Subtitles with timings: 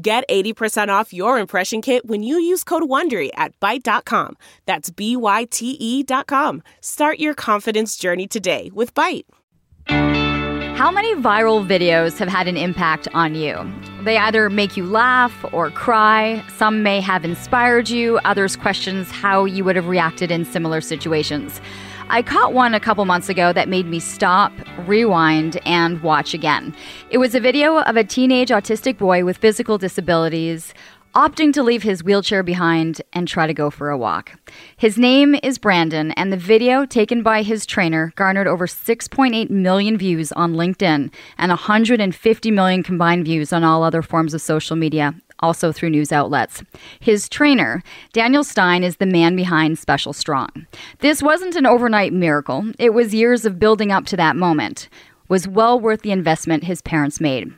[0.00, 4.36] Get 80% off your impression kit when you use code WONDERY at Byte.com.
[4.64, 6.62] That's B-Y-T-E dot com.
[6.80, 9.24] Start your confidence journey today with Byte.
[10.76, 13.56] How many viral videos have had an impact on you?
[14.04, 16.44] They either make you laugh or cry.
[16.56, 18.18] Some may have inspired you.
[18.18, 21.60] Others questions how you would have reacted in similar situations.
[22.10, 24.50] I caught one a couple months ago that made me stop,
[24.86, 26.74] rewind, and watch again.
[27.10, 30.72] It was a video of a teenage autistic boy with physical disabilities
[31.14, 34.32] opting to leave his wheelchair behind and try to go for a walk.
[34.78, 39.98] His name is Brandon, and the video taken by his trainer garnered over 6.8 million
[39.98, 45.14] views on LinkedIn and 150 million combined views on all other forms of social media
[45.40, 46.62] also through news outlets.
[47.00, 50.66] His trainer, Daniel Stein, is the man behind Special Strong.
[51.00, 54.88] This wasn't an overnight miracle, it was years of building up to that moment.
[55.28, 57.52] Was well worth the investment his parents made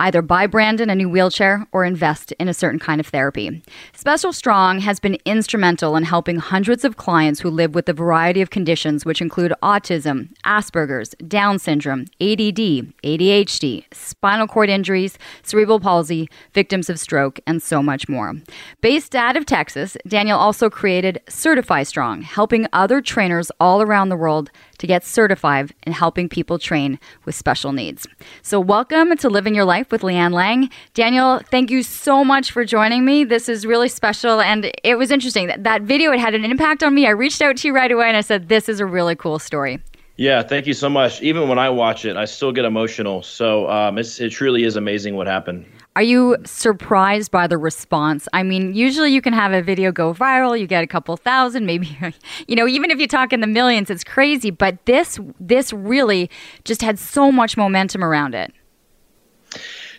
[0.00, 3.62] either buy Brandon a new wheelchair or invest in a certain kind of therapy.
[3.94, 8.40] Special Strong has been instrumental in helping hundreds of clients who live with a variety
[8.40, 16.28] of conditions, which include autism, Asperger's, Down syndrome, ADD, ADHD, spinal cord injuries, cerebral palsy,
[16.54, 18.34] victims of stroke, and so much more.
[18.80, 24.16] Based out of Texas, Daniel also created Certify Strong, helping other trainers all around the
[24.16, 28.06] world to get certified in helping people train with special needs.
[28.42, 30.68] So, welcome to Living Your Life with Leanne Lang.
[30.94, 33.24] Daniel, thank you so much for joining me.
[33.24, 35.46] This is really special, and it was interesting.
[35.46, 37.06] That, that video it had an impact on me.
[37.06, 39.38] I reached out to you right away and I said, This is a really cool
[39.38, 39.80] story.
[40.16, 41.22] Yeah, thank you so much.
[41.22, 43.22] Even when I watch it, I still get emotional.
[43.22, 45.64] So um, it truly is amazing what happened.
[45.96, 48.28] Are you surprised by the response?
[48.32, 51.66] I mean, usually you can have a video go viral, you get a couple thousand,
[51.66, 51.98] maybe
[52.46, 56.30] you know, even if you talk in the millions, it's crazy, but this this really
[56.64, 58.52] just had so much momentum around it.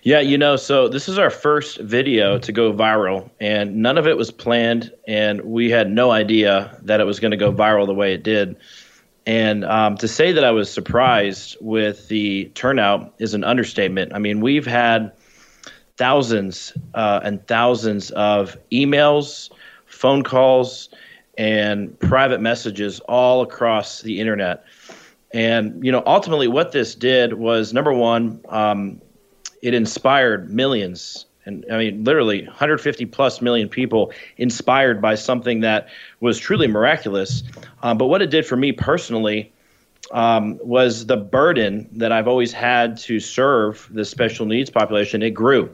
[0.04, 4.08] Yeah, you know, so this is our first video to go viral, and none of
[4.08, 7.86] it was planned, and we had no idea that it was going to go viral
[7.86, 8.56] the way it did.
[9.28, 14.14] And um, to say that I was surprised with the turnout is an understatement.
[14.16, 15.12] I mean, we've had
[16.02, 19.52] thousands uh, and thousands of emails,
[19.86, 20.90] phone calls,
[21.38, 24.64] and private messages all across the internet.
[25.32, 29.00] And you know, ultimately, what this did was number one, um,
[29.62, 35.88] it inspired millions, and I mean, literally 150 plus million people inspired by something that
[36.20, 37.44] was truly miraculous.
[37.84, 39.54] Um, but what it did for me personally.
[40.14, 45.22] Um, was the burden that I've always had to serve the special needs population.
[45.22, 45.70] It grew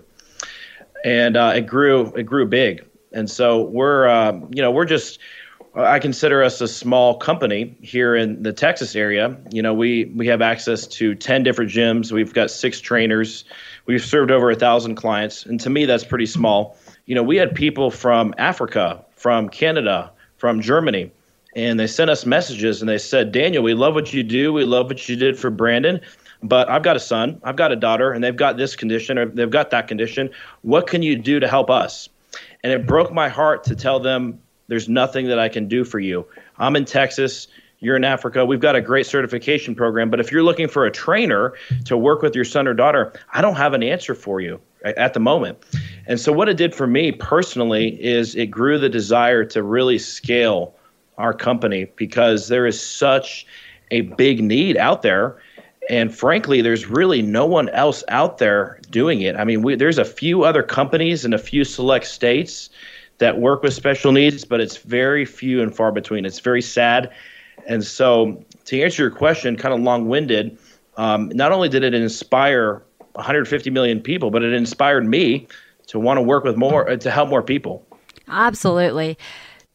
[1.03, 2.85] and uh, it grew it grew big.
[3.11, 5.19] And so we're uh, you know we're just
[5.75, 9.37] I consider us a small company here in the Texas area.
[9.51, 12.11] You know we we have access to ten different gyms.
[12.11, 13.45] We've got six trainers.
[13.85, 16.77] We've served over a thousand clients, and to me that's pretty small.
[17.05, 21.11] You know we had people from Africa, from Canada, from Germany
[21.57, 24.53] and they sent us messages and they said, Daniel, we love what you do.
[24.53, 25.99] We love what you did for Brandon.
[26.43, 29.25] But I've got a son, I've got a daughter, and they've got this condition or
[29.25, 30.29] they've got that condition.
[30.61, 32.09] What can you do to help us?
[32.63, 35.99] And it broke my heart to tell them there's nothing that I can do for
[35.99, 36.27] you.
[36.57, 37.47] I'm in Texas.
[37.79, 38.45] You're in Africa.
[38.45, 40.09] We've got a great certification program.
[40.09, 41.53] But if you're looking for a trainer
[41.85, 45.13] to work with your son or daughter, I don't have an answer for you at
[45.13, 45.57] the moment.
[46.07, 49.99] And so, what it did for me personally is it grew the desire to really
[49.99, 50.73] scale
[51.17, 53.45] our company because there is such
[53.91, 55.37] a big need out there
[55.89, 59.35] and frankly, there's really no one else out there doing it.
[59.35, 62.69] I mean, we, there's a few other companies in a few select states
[63.19, 66.25] that work with special needs, but it's very few and far between.
[66.25, 67.11] It's very sad.
[67.67, 70.57] And so, to answer your question, kind of long winded,
[70.97, 72.83] um, not only did it inspire
[73.13, 75.47] 150 million people, but it inspired me
[75.87, 77.85] to want to work with more, to help more people.
[78.27, 79.17] Absolutely.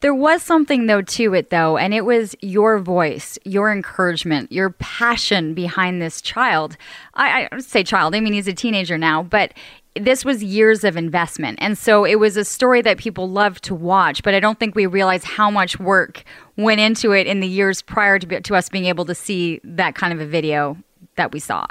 [0.03, 4.71] There was something though to it though, and it was your voice, your encouragement, your
[4.71, 6.75] passion behind this child.
[7.13, 9.53] I, I say child, I mean he's a teenager now, but
[9.95, 11.57] this was years of investment.
[11.61, 14.75] And so it was a story that people loved to watch, but I don't think
[14.75, 16.25] we realize how much work
[16.57, 19.95] went into it in the years prior to, to us being able to see that
[19.95, 20.75] kind of a video
[21.15, 21.65] that we saw.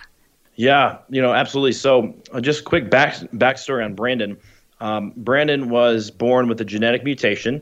[0.57, 1.73] Yeah, you know, absolutely.
[1.73, 4.39] So, uh, just quick back backstory on Brandon.
[4.81, 7.61] Um, Brandon was born with a genetic mutation,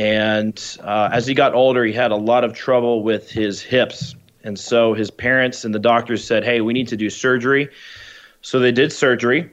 [0.00, 4.14] and uh, as he got older, he had a lot of trouble with his hips.
[4.42, 7.68] And so his parents and the doctors said, Hey, we need to do surgery.
[8.40, 9.50] So they did surgery.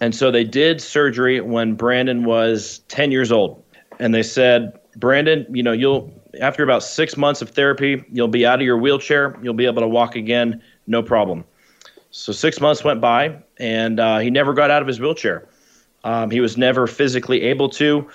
[0.00, 3.62] And so they did surgery when Brandon was 10 years old.
[3.98, 8.46] And they said, Brandon, you know, you'll, after about six months of therapy, you'll be
[8.46, 9.38] out of your wheelchair.
[9.42, 11.44] You'll be able to walk again, no problem.
[12.12, 15.46] So six months went by, and uh, he never got out of his wheelchair.
[16.02, 18.08] Um, he was never physically able to.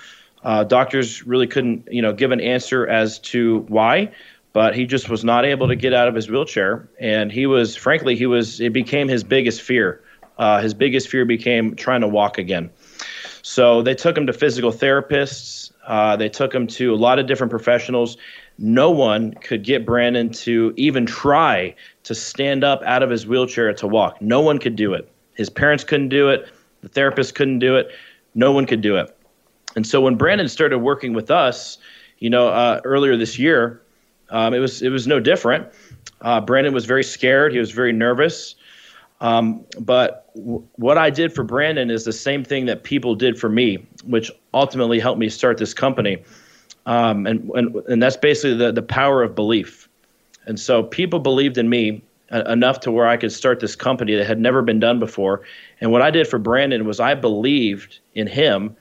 [0.44, 4.10] Uh, doctors really couldn't, you know, give an answer as to why,
[4.52, 6.88] but he just was not able to get out of his wheelchair.
[7.00, 8.60] And he was, frankly, he was.
[8.60, 10.02] It became his biggest fear.
[10.38, 12.70] Uh, his biggest fear became trying to walk again.
[13.42, 15.72] So they took him to physical therapists.
[15.86, 18.16] Uh, they took him to a lot of different professionals.
[18.58, 21.74] No one could get Brandon to even try
[22.04, 24.20] to stand up out of his wheelchair to walk.
[24.22, 25.10] No one could do it.
[25.34, 26.48] His parents couldn't do it.
[26.82, 27.90] The therapist couldn't do it.
[28.34, 29.16] No one could do it.
[29.76, 31.78] And so when Brandon started working with us,
[32.18, 33.82] you know, uh, earlier this year,
[34.30, 35.68] um, it was it was no different.
[36.20, 37.52] Uh, Brandon was very scared.
[37.52, 38.54] He was very nervous.
[39.20, 43.38] Um, but w- what I did for Brandon is the same thing that people did
[43.38, 46.22] for me, which ultimately helped me start this company.
[46.86, 49.88] Um, and, and and that's basically the the power of belief.
[50.46, 52.02] And so people believed in me
[52.32, 55.42] enough to where I could start this company that had never been done before.
[55.80, 58.74] And what I did for Brandon was I believed in him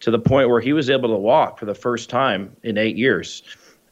[0.00, 2.96] to the point where he was able to walk for the first time in eight
[2.96, 3.42] years.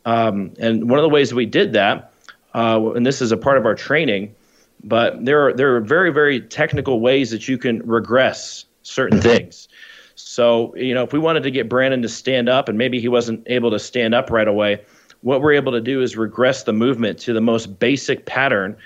[0.05, 2.12] Um, and one of the ways we did that,
[2.55, 4.35] uh, and this is a part of our training,
[4.83, 9.69] but there are there are very very technical ways that you can regress certain things.
[10.15, 13.09] So you know, if we wanted to get Brandon to stand up, and maybe he
[13.09, 14.83] wasn't able to stand up right away,
[15.23, 18.77] what we're able to do is regress the movement to the most basic pattern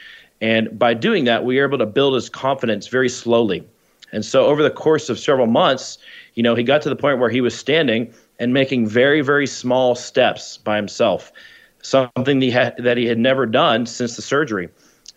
[0.41, 3.67] and by doing that, we were able to build his confidence very slowly.
[4.13, 5.99] And so over the course of several months,
[6.39, 9.45] you know, he got to the point where he was standing and making very, very
[9.45, 11.33] small steps by himself,
[11.83, 14.69] something he had, that he had never done since the surgery.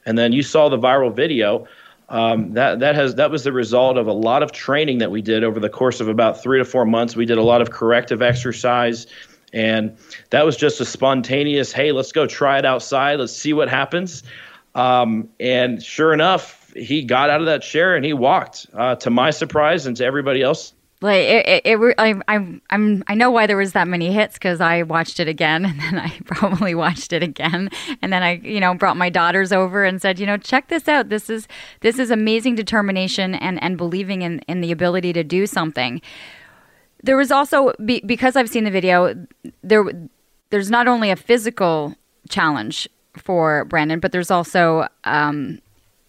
[0.04, 1.68] And then you saw the viral video.
[2.10, 5.22] Um, that that has that was the result of a lot of training that we
[5.22, 7.16] did over the course of about three to four months.
[7.16, 9.06] We did a lot of corrective exercise,
[9.54, 9.96] and
[10.32, 14.24] that was just a spontaneous, hey, let's go try it outside, let's see what happens.
[14.74, 18.66] Um, and sure enough, he got out of that chair and he walked.
[18.74, 23.04] Uh, to my surprise and to everybody else like it, it, it I, I'm, I'm,
[23.08, 25.98] I know why there was that many hits because I watched it again, and then
[25.98, 27.70] I probably watched it again,
[28.02, 30.88] and then I, you know, brought my daughters over and said, you know, check this
[30.88, 31.10] out.
[31.10, 31.48] This is,
[31.82, 36.02] this is amazing determination and and believing in in the ability to do something.
[37.04, 39.26] There was also be, because I've seen the video.
[39.64, 39.86] There,
[40.52, 41.96] there's not only a physical
[42.30, 42.88] challenge
[43.18, 45.60] for Brandon, but there's also um,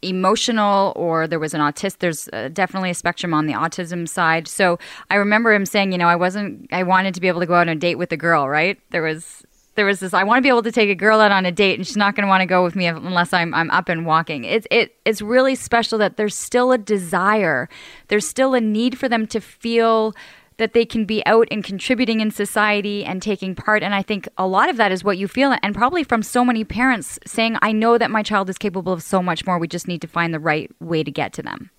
[0.03, 4.49] emotional or there was an autist there's uh, definitely a spectrum on the autism side.
[4.49, 4.79] So
[5.11, 7.55] i remember him saying you know i wasn't i wanted to be able to go
[7.55, 8.79] out on a date with a girl right?
[8.91, 9.45] There was
[9.75, 11.53] there was this i want to be able to take a girl out on a
[11.53, 13.89] date and she's not going to want to go with me unless i'm i'm up
[13.89, 14.45] and walking.
[14.45, 17.69] It's it it's really special that there's still a desire
[18.09, 20.15] there's still a need for them to feel
[20.57, 23.83] that they can be out and contributing in society and taking part.
[23.83, 26.45] And I think a lot of that is what you feel, and probably from so
[26.45, 29.59] many parents saying, I know that my child is capable of so much more.
[29.59, 31.71] We just need to find the right way to get to them.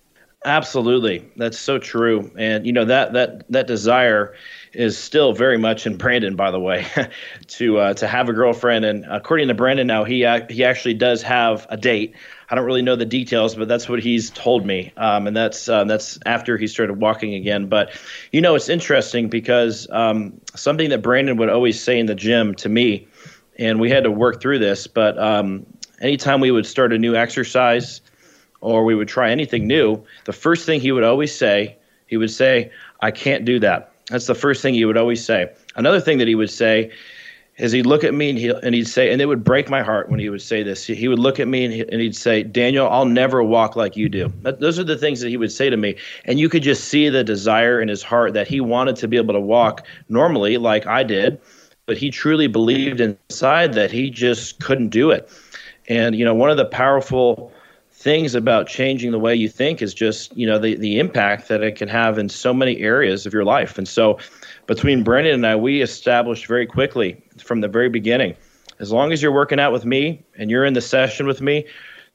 [0.46, 1.26] Absolutely.
[1.36, 2.30] That's so true.
[2.36, 4.34] And you know that that that desire
[4.74, 6.86] is still very much in Brandon by the way
[7.46, 10.18] to uh, to have a girlfriend and according to Brandon now he
[10.50, 12.14] he actually does have a date
[12.50, 15.66] I don't really know the details, but that's what he's told me, um, and that's
[15.66, 17.66] uh, that's after he started walking again.
[17.68, 17.90] But
[18.32, 22.54] you know, it's interesting because um, something that Brandon would always say in the gym
[22.56, 23.08] to me,
[23.58, 24.86] and we had to work through this.
[24.86, 25.64] But um,
[26.00, 28.02] anytime we would start a new exercise
[28.64, 32.30] or we would try anything new, the first thing he would always say, he would
[32.30, 35.50] say, "I can't do that." That's the first thing he would always say.
[35.76, 36.90] Another thing that he would say
[37.56, 39.82] is he'd look at me and, he, and he'd say, and it would break my
[39.82, 40.84] heart when he would say this.
[40.86, 43.96] He would look at me and, he, and he'd say, Daniel, I'll never walk like
[43.96, 44.32] you do.
[44.42, 45.96] That, those are the things that he would say to me.
[46.24, 49.16] And you could just see the desire in his heart that he wanted to be
[49.16, 51.40] able to walk normally like I did,
[51.86, 55.30] but he truly believed inside that he just couldn't do it.
[55.88, 57.52] And, you know, one of the powerful
[58.04, 61.62] things about changing the way you think is just, you know, the, the impact that
[61.62, 63.78] it can have in so many areas of your life.
[63.78, 64.18] And so,
[64.66, 68.36] between Brandon and I, we established very quickly from the very beginning
[68.78, 71.66] as long as you're working out with me and you're in the session with me,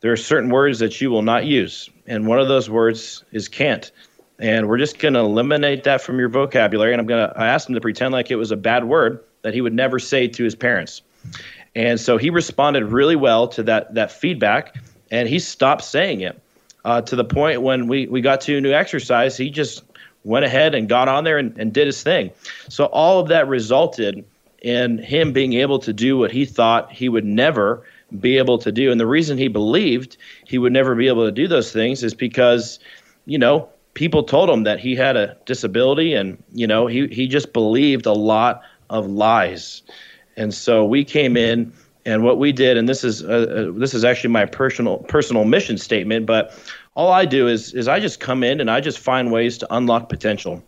[0.01, 1.89] there are certain words that you will not use.
[2.07, 3.91] And one of those words is can't.
[4.39, 6.93] And we're just going to eliminate that from your vocabulary.
[6.93, 9.53] And I'm going to ask him to pretend like it was a bad word that
[9.53, 11.01] he would never say to his parents.
[11.75, 14.75] And so he responded really well to that, that feedback
[15.11, 16.41] and he stopped saying it
[16.85, 19.83] uh, to the point when we, we got to a new exercise, he just
[20.23, 22.31] went ahead and got on there and, and did his thing.
[22.69, 24.25] So all of that resulted
[24.61, 27.83] in him being able to do what he thought he would never
[28.19, 28.91] be able to do.
[28.91, 32.13] And the reason he believed he would never be able to do those things is
[32.13, 32.79] because,
[33.25, 37.27] you know, people told him that he had a disability and, you know, he, he
[37.27, 39.81] just believed a lot of lies.
[40.35, 41.71] And so we came in
[42.09, 45.45] and what we did, and this is uh, uh, this is actually my personal personal
[45.45, 46.53] mission statement, but
[46.95, 49.67] all I do is is I just come in and I just find ways to
[49.69, 50.63] unlock potential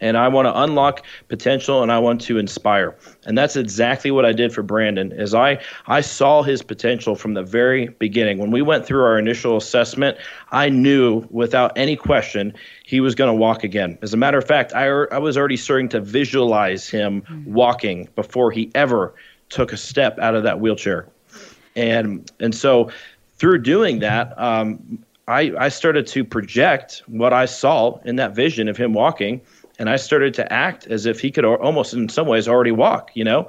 [0.00, 2.96] and I want to unlock potential and I want to inspire.
[3.24, 5.12] And that's exactly what I did for Brandon.
[5.12, 8.38] Is I I saw his potential from the very beginning.
[8.38, 10.16] When we went through our initial assessment,
[10.52, 13.98] I knew without any question he was going to walk again.
[14.02, 18.50] As a matter of fact, I I was already starting to visualize him walking before
[18.50, 19.14] he ever
[19.54, 21.06] took a step out of that wheelchair.
[21.76, 22.90] And and so
[23.36, 28.68] through doing that, um, I, I started to project what I saw in that vision
[28.68, 29.40] of him walking
[29.78, 33.10] and I started to act as if he could almost in some ways already walk,
[33.14, 33.48] you know?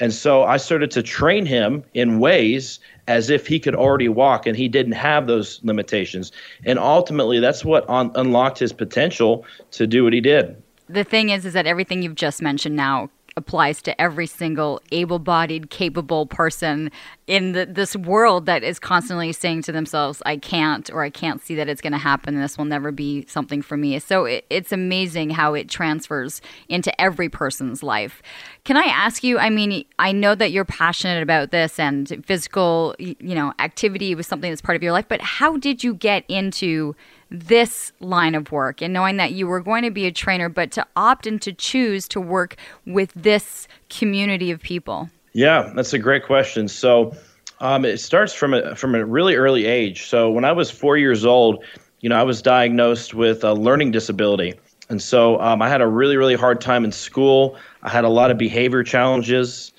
[0.00, 4.46] And so I started to train him in ways as if he could already walk
[4.46, 6.32] and he didn't have those limitations.
[6.64, 10.56] And ultimately that's what un- unlocked his potential to do what he did.
[10.88, 15.18] The thing is is that everything you've just mentioned now applies to every single able
[15.18, 16.90] bodied, capable person
[17.26, 21.42] in the, this world that is constantly saying to themselves, I can't, or I can't
[21.42, 23.98] see that it's going to happen, and this will never be something for me.
[23.98, 28.22] So it, it's amazing how it transfers into every person's life.
[28.64, 29.38] Can I ask you?
[29.38, 34.26] I mean, I know that you're passionate about this and physical, you know, activity was
[34.26, 36.96] something that's part of your life, but how did you get into
[37.30, 40.70] this line of work and knowing that you were going to be a trainer, but
[40.72, 42.56] to opt and to choose to work
[42.86, 45.10] with this community of people?
[45.32, 46.68] Yeah, that's a great question.
[46.68, 47.16] So
[47.60, 50.06] um, it starts from a, from a really early age.
[50.06, 51.64] So when I was four years old,
[52.00, 54.54] you know, I was diagnosed with a learning disability.
[54.88, 57.56] And so um, I had a really, really hard time in school.
[57.82, 59.72] I had a lot of behavior challenges.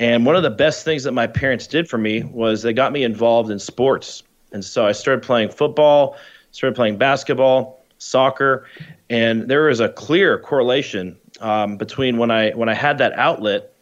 [0.00, 2.90] And one of the best things that my parents did for me was they got
[2.90, 4.22] me involved in sports.
[4.52, 6.16] And so I started playing football,
[6.52, 8.66] started playing basketball, soccer,
[9.08, 13.72] and there was a clear correlation um, between when I when I had that outlet,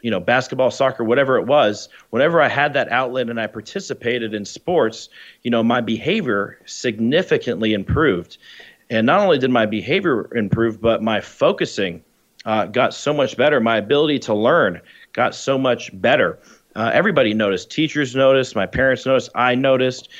[0.00, 1.88] you know, basketball, soccer, whatever it was.
[2.10, 5.08] Whenever I had that outlet and I participated in sports,
[5.42, 8.38] you know, my behavior significantly improved,
[8.90, 12.02] and not only did my behavior improve, but my focusing
[12.44, 13.60] uh, got so much better.
[13.60, 14.80] My ability to learn
[15.12, 16.38] got so much better.
[16.76, 17.70] Uh, everybody noticed.
[17.70, 18.54] Teachers noticed.
[18.54, 19.30] My parents noticed.
[19.34, 20.10] I noticed.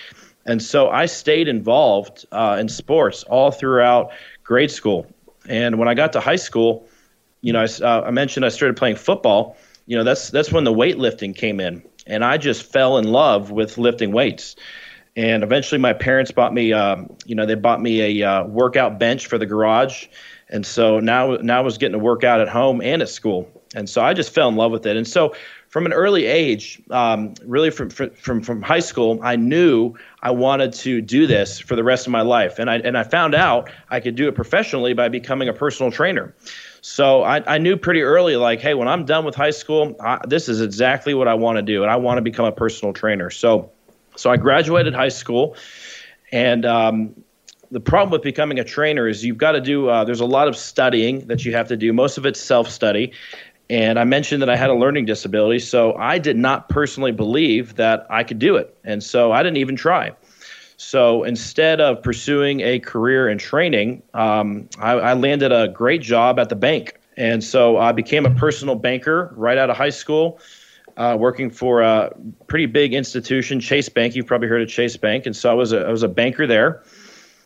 [0.46, 4.12] And so I stayed involved uh, in sports all throughout
[4.44, 5.06] grade school.
[5.48, 6.88] And when I got to high school,
[7.40, 9.56] you know, I, uh, I mentioned I started playing football.
[9.86, 13.52] You know, that's that's when the weightlifting came in, and I just fell in love
[13.52, 14.56] with lifting weights.
[15.14, 18.98] And eventually, my parents bought me, um, you know, they bought me a uh, workout
[18.98, 20.06] bench for the garage,
[20.48, 23.48] and so now now I was getting to work out at home and at school.
[23.74, 24.96] And so I just fell in love with it.
[24.96, 25.34] And so
[25.76, 29.92] from an early age, um, really from, from from high school, I knew
[30.22, 33.02] I wanted to do this for the rest of my life, and I and I
[33.02, 36.34] found out I could do it professionally by becoming a personal trainer.
[36.80, 40.18] So I, I knew pretty early, like, hey, when I'm done with high school, I,
[40.26, 42.94] this is exactly what I want to do, and I want to become a personal
[42.94, 43.28] trainer.
[43.28, 43.70] So,
[44.16, 45.56] so I graduated high school,
[46.32, 47.22] and um,
[47.70, 50.48] the problem with becoming a trainer is you've got to do uh, there's a lot
[50.48, 53.12] of studying that you have to do most of it's self-study
[53.68, 57.76] and I mentioned that I had a learning disability, so I did not personally believe
[57.76, 58.76] that I could do it.
[58.84, 60.12] And so I didn't even try.
[60.76, 66.38] So instead of pursuing a career in training, um, I, I landed a great job
[66.38, 67.00] at the bank.
[67.16, 70.38] And so I became a personal banker right out of high school,
[70.96, 72.14] uh, working for a
[72.46, 74.14] pretty big institution, Chase Bank.
[74.14, 75.24] You've probably heard of Chase Bank.
[75.26, 76.82] And so I was a, I was a banker there.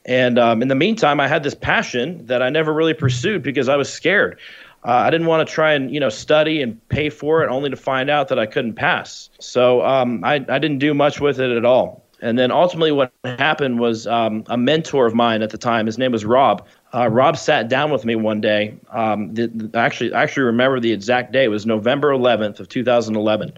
[0.04, 3.68] And um, in the meantime, I had this passion that I never really pursued because
[3.68, 4.40] I was scared.
[4.84, 7.70] Uh, I didn't want to try and you know study and pay for it only
[7.70, 9.30] to find out that I couldn't pass.
[9.38, 12.04] So um, I, I didn't do much with it at all.
[12.22, 15.86] And then ultimately, what happened was um, a mentor of mine at the time.
[15.86, 16.66] His name was Rob.
[16.92, 18.76] Uh, Rob sat down with me one day.
[18.90, 21.44] Um, the, the, actually, I actually remember the exact day.
[21.44, 23.54] It was November 11th of 2011.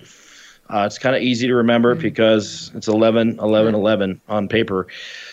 [0.73, 2.03] Uh, it's kind of easy to remember mm-hmm.
[2.03, 4.87] because it's 11, 11, 11 on paper.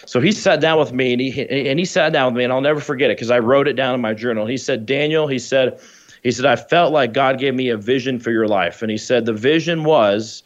[0.05, 2.51] So he sat down with me and he and he sat down with me and
[2.51, 4.45] I'll never forget it because I wrote it down in my journal.
[4.45, 5.79] He said, Daniel, he said,
[6.23, 8.81] he said, I felt like God gave me a vision for your life.
[8.81, 10.43] And he said, the vision was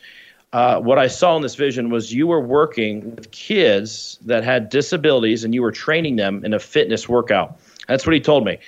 [0.54, 4.70] uh, what I saw in this vision was you were working with kids that had
[4.70, 7.58] disabilities and you were training them in a fitness workout.
[7.88, 8.60] That's what he told me.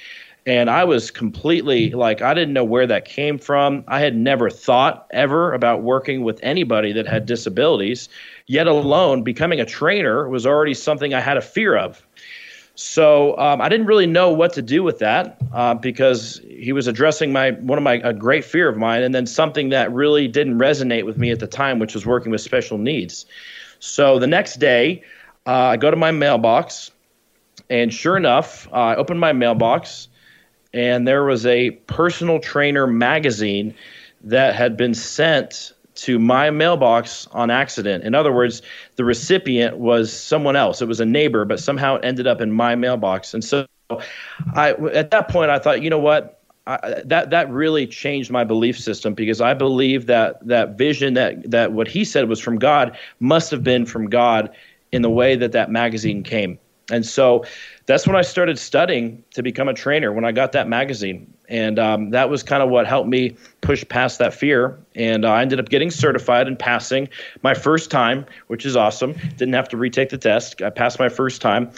[0.47, 3.83] And I was completely like, I didn't know where that came from.
[3.87, 8.09] I had never thought ever about working with anybody that had disabilities,
[8.45, 12.05] yet alone becoming a trainer was already something I had a fear of.
[12.75, 16.87] So um, I didn't really know what to do with that uh, because he was
[16.87, 20.27] addressing my one of my a great fear of mine, and then something that really
[20.27, 23.25] didn't resonate with me at the time, which was working with special needs.
[23.79, 25.03] So the next day,
[25.47, 26.91] uh, I go to my mailbox,
[27.69, 30.09] and sure enough, uh, I open my mailbox,
[30.75, 33.73] and there was a personal trainer magazine
[34.21, 38.03] that had been sent to my mailbox on accident.
[38.03, 38.61] In other words,
[38.97, 40.81] the recipient was someone else.
[40.81, 43.33] It was a neighbor, but somehow it ended up in my mailbox.
[43.33, 43.65] And so
[44.53, 46.41] I at that point I thought, you know what?
[46.67, 51.49] I, that that really changed my belief system because I believe that that vision that
[51.49, 54.53] that what he said was from God must have been from God
[54.91, 56.59] in the way that that magazine came.
[56.91, 57.45] And so
[57.87, 61.33] that's when I started studying to become a trainer when I got that magazine.
[61.49, 64.79] And um, that was kind of what helped me push past that fear.
[64.95, 67.09] And uh, I ended up getting certified and passing
[67.43, 69.13] my first time, which is awesome.
[69.37, 70.61] Didn't have to retake the test.
[70.61, 71.71] I passed my first time.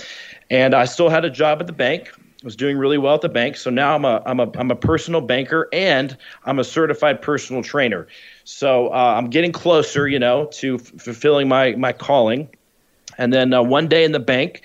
[0.49, 2.11] And I still had a job at the bank.
[2.15, 3.57] I was doing really well at the bank.
[3.57, 7.63] So now I'm a, I'm a, I'm a personal banker and I'm a certified personal
[7.63, 8.07] trainer.
[8.43, 12.49] So uh, I'm getting closer, you know, to f- fulfilling my, my calling.
[13.17, 14.63] And then uh, one day in the bank,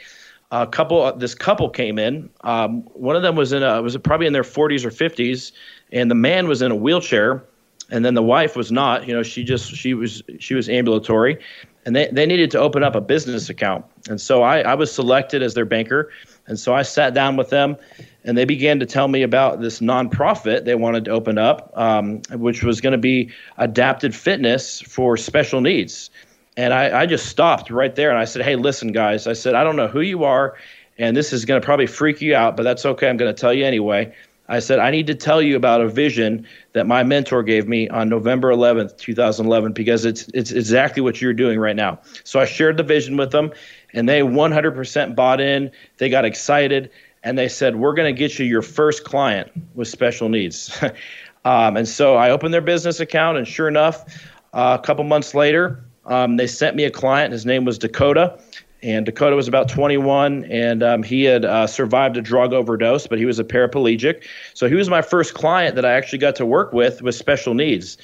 [0.52, 2.30] a couple this couple came in.
[2.42, 5.50] Um, one of them was in a was probably in their 40s or 50s
[5.90, 7.42] and the man was in a wheelchair
[7.90, 11.38] and then the wife was not you know she just she was she was ambulatory
[11.84, 13.84] and they, they needed to open up a business account.
[14.08, 16.10] And so I, I was selected as their banker
[16.46, 17.76] and so i sat down with them
[18.24, 22.20] and they began to tell me about this nonprofit they wanted to open up um,
[22.32, 26.10] which was going to be adapted fitness for special needs
[26.56, 29.26] and I, I just stopped right there and I said, Hey, listen, guys.
[29.26, 30.56] I said, I don't know who you are,
[30.98, 33.08] and this is going to probably freak you out, but that's okay.
[33.08, 34.14] I'm going to tell you anyway.
[34.48, 37.88] I said, I need to tell you about a vision that my mentor gave me
[37.88, 42.00] on November 11th, 2011, because it's, it's exactly what you're doing right now.
[42.24, 43.52] So I shared the vision with them,
[43.94, 45.70] and they 100% bought in.
[45.96, 46.90] They got excited,
[47.22, 50.76] and they said, We're going to get you your first client with special needs.
[51.44, 54.04] um, and so I opened their business account, and sure enough,
[54.52, 57.32] uh, a couple months later, um, they sent me a client.
[57.32, 58.38] His name was Dakota.
[58.82, 63.16] And Dakota was about 21, and um, he had uh, survived a drug overdose, but
[63.16, 64.24] he was a paraplegic.
[64.54, 67.54] So he was my first client that I actually got to work with with special
[67.54, 67.96] needs.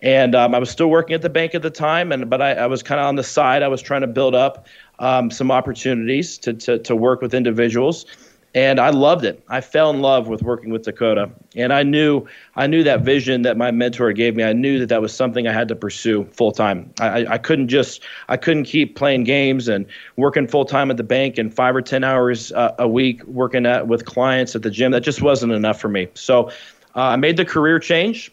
[0.00, 2.52] And um, I was still working at the bank at the time, and but I,
[2.52, 3.62] I was kind of on the side.
[3.62, 4.66] I was trying to build up
[4.98, 8.06] um, some opportunities to, to, to work with individuals
[8.54, 9.42] and I loved it.
[9.48, 13.42] I fell in love with working with Dakota, and I knew I knew that vision
[13.42, 14.44] that my mentor gave me.
[14.44, 16.92] I knew that that was something I had to pursue full time.
[17.00, 19.86] I, I couldn't just I couldn't keep playing games and
[20.16, 23.66] working full time at the bank and five or ten hours uh, a week working
[23.66, 24.92] at with clients at the gym.
[24.92, 26.08] That just wasn't enough for me.
[26.14, 26.48] So
[26.94, 28.30] uh, I made the career change.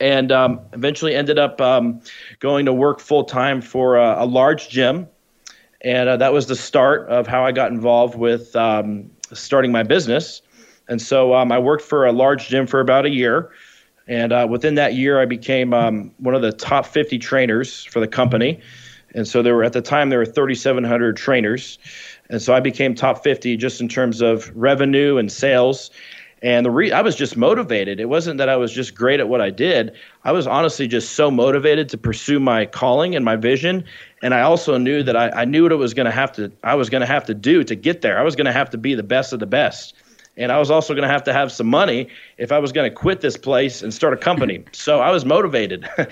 [0.00, 2.00] And um, eventually ended up um,
[2.40, 5.06] going to work full time for a, a large gym
[5.84, 9.82] and uh, that was the start of how I got involved with um, starting my
[9.82, 10.42] business.
[10.88, 13.50] And so um, I worked for a large gym for about a year.
[14.06, 18.00] And uh, within that year, I became um, one of the top 50 trainers for
[18.00, 18.60] the company.
[19.14, 21.78] And so there were at the time there were 3,700 trainers,
[22.30, 25.90] and so I became top 50 just in terms of revenue and sales.
[26.44, 27.98] And the re- I was just motivated.
[27.98, 29.92] It wasn't that I was just great at what I did.
[30.22, 33.84] I was honestly just so motivated to pursue my calling and my vision
[34.24, 36.50] and I also knew that I, I knew what it was going to have to
[36.62, 38.18] I was going to have to do to get there.
[38.18, 39.94] I was going to have to be the best of the best,
[40.38, 42.90] and I was also going to have to have some money if I was going
[42.90, 44.64] to quit this place and start a company.
[44.72, 45.86] so I was motivated.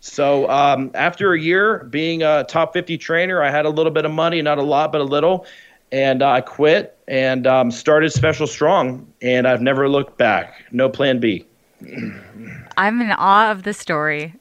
[0.00, 4.04] so um, after a year being a top 50 trainer, I had a little bit
[4.04, 5.46] of money, not a lot, but a little,
[5.92, 10.54] and uh, I quit and um, started Special Strong, and I've never looked back.
[10.72, 11.46] No plan B.
[12.76, 14.34] I'm in awe of the story.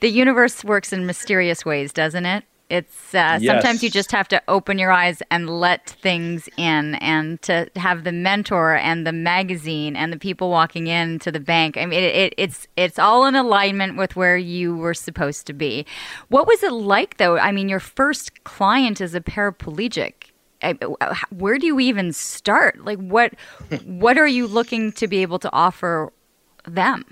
[0.00, 2.44] The universe works in mysterious ways, doesn't it?
[2.70, 3.46] It's uh, yes.
[3.46, 8.04] sometimes you just have to open your eyes and let things in, and to have
[8.04, 11.78] the mentor and the magazine and the people walking in to the bank.
[11.78, 15.54] I mean, it, it, it's it's all in alignment with where you were supposed to
[15.54, 15.86] be.
[16.28, 17.38] What was it like, though?
[17.38, 20.27] I mean, your first client is a paraplegic.
[21.30, 22.84] Where do you even start?
[22.84, 23.34] Like, what
[23.84, 26.12] what are you looking to be able to offer
[26.66, 27.04] them?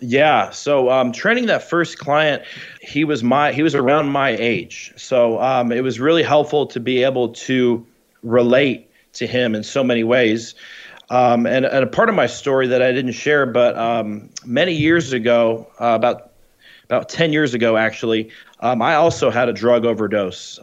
[0.00, 0.50] Yeah.
[0.50, 2.42] So um, training that first client,
[2.80, 4.92] he was my he was around my age.
[4.96, 7.86] So um, it was really helpful to be able to
[8.22, 10.54] relate to him in so many ways.
[11.10, 14.72] Um, and, and, a part of my story that I didn't share, but um, many
[14.72, 16.32] years ago, uh, about
[16.84, 20.58] about ten years ago, actually, um, I also had a drug overdose.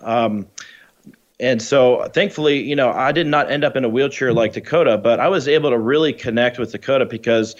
[1.41, 4.99] And so, thankfully, you know, I did not end up in a wheelchair like Dakota,
[4.99, 7.56] but I was able to really connect with Dakota because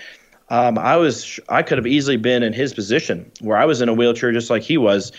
[0.50, 3.90] um, I was I could have easily been in his position where I was in
[3.90, 5.12] a wheelchair just like he was.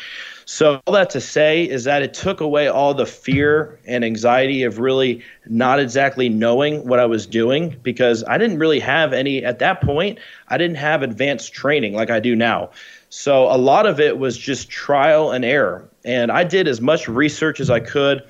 [0.44, 4.62] So, all that to say is that it took away all the fear and anxiety
[4.62, 9.44] of really not exactly knowing what I was doing because I didn't really have any,
[9.44, 12.70] at that point, I didn't have advanced training like I do now.
[13.09, 15.88] So, a lot of it was just trial and error.
[16.05, 18.22] And I did as much research as I could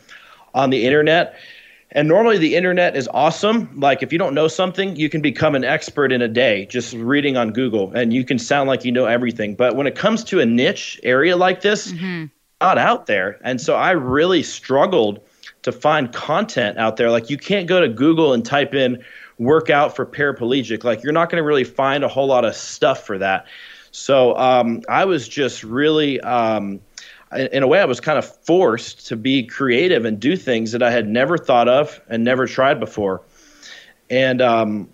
[0.55, 1.35] on the internet.
[1.95, 3.79] And normally the internet is awesome.
[3.79, 6.95] Like if you don't know something, you can become an expert in a day just
[6.95, 9.55] reading on Google and you can sound like you know everything.
[9.55, 12.27] But when it comes to a niche area like this, mm-hmm.
[12.63, 13.39] not out there.
[13.45, 15.21] And so I really struggled
[15.63, 17.11] to find content out there.
[17.11, 19.05] Like you can't go to Google and type in
[19.39, 20.85] workout for paraplegic.
[20.85, 23.47] Like you're not going to really find a whole lot of stuff for that.
[23.91, 26.81] So um, I was just really um,
[27.37, 30.83] in a way, I was kind of forced to be creative and do things that
[30.83, 33.23] I had never thought of and never tried before.
[34.11, 34.89] And, um,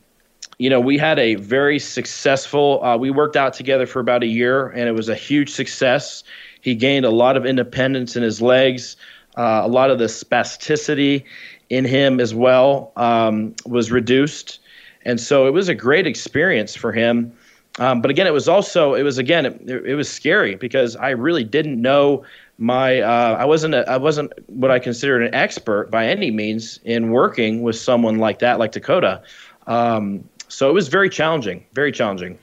[0.59, 4.27] you know, we had a very successful, uh, we worked out together for about a
[4.27, 6.24] year, and it was a huge success.
[6.61, 8.96] He gained a lot of independence in his legs,
[9.37, 11.24] uh, a lot of the spasticity
[11.70, 14.59] in him as well um, was reduced.
[15.05, 17.33] And so it was a great experience for him.
[17.79, 21.11] Um, but again, it was also it was again it, it, was scary because I
[21.11, 22.25] really didn't know
[22.59, 26.81] my uh, I wasn't a, I wasn't what I considered an expert by any means
[26.85, 29.23] in working with someone like that like Dakota.
[29.67, 32.38] Um, so it was very challenging, very challenging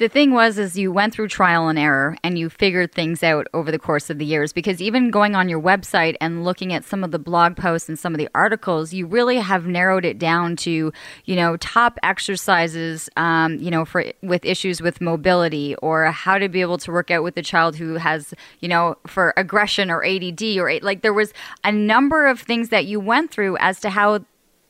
[0.00, 3.46] the thing was is you went through trial and error and you figured things out
[3.52, 6.86] over the course of the years because even going on your website and looking at
[6.86, 10.18] some of the blog posts and some of the articles you really have narrowed it
[10.18, 10.90] down to
[11.26, 16.48] you know top exercises um, you know for with issues with mobility or how to
[16.48, 20.02] be able to work out with a child who has you know for aggression or
[20.02, 23.90] add or like there was a number of things that you went through as to
[23.90, 24.18] how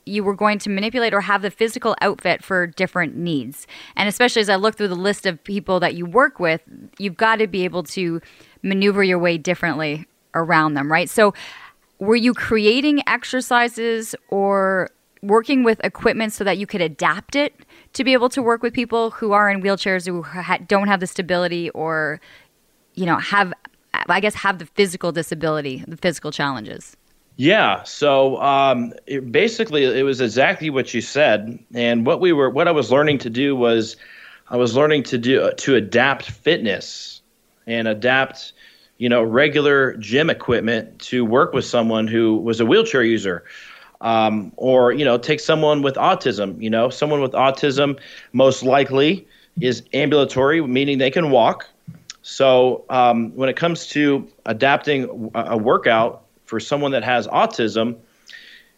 [0.07, 3.67] you were going to manipulate or have the physical outfit for different needs.
[3.97, 6.63] And especially as I look through the list of people that you work with,
[6.99, 8.21] you've got to be able to
[8.63, 11.09] maneuver your way differently around them, right?
[11.09, 11.35] So,
[11.99, 14.89] were you creating exercises or
[15.23, 17.55] working with equipment so that you could adapt it
[17.93, 21.01] to be able to work with people who are in wheelchairs who ha- don't have
[21.01, 22.21] the stability or
[22.95, 23.53] you know have
[24.09, 26.97] i guess have the physical disability the physical challenges
[27.37, 27.83] yeah.
[27.85, 32.69] So um, it, basically, it was exactly what you said, and what we were, what
[32.69, 33.97] I was learning to do was,
[34.49, 37.23] I was learning to do to adapt fitness
[37.67, 38.53] and adapt,
[38.99, 43.45] you know, regular gym equipment to work with someone who was a wheelchair user.
[44.03, 46.61] Um, or you know, take someone with autism.
[46.61, 47.99] You know, someone with autism
[48.33, 49.27] most likely
[49.61, 51.69] is ambulatory, meaning they can walk.
[52.23, 57.97] So um, when it comes to adapting a workout for someone that has autism,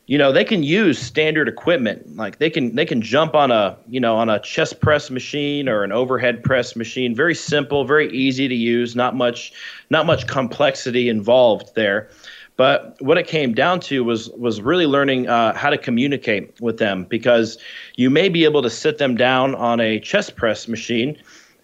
[0.07, 2.17] you know, they can use standard equipment.
[2.17, 5.69] Like they can they can jump on a, you know, on a chest press machine
[5.69, 7.15] or an overhead press machine.
[7.15, 9.53] Very simple, very easy to use, not much
[9.89, 12.11] not much complexity involved there.
[12.59, 16.77] But what it came down to was was really learning uh, how to communicate with
[16.77, 17.57] them because
[17.97, 21.17] you may be able to sit them down on a chest press machine,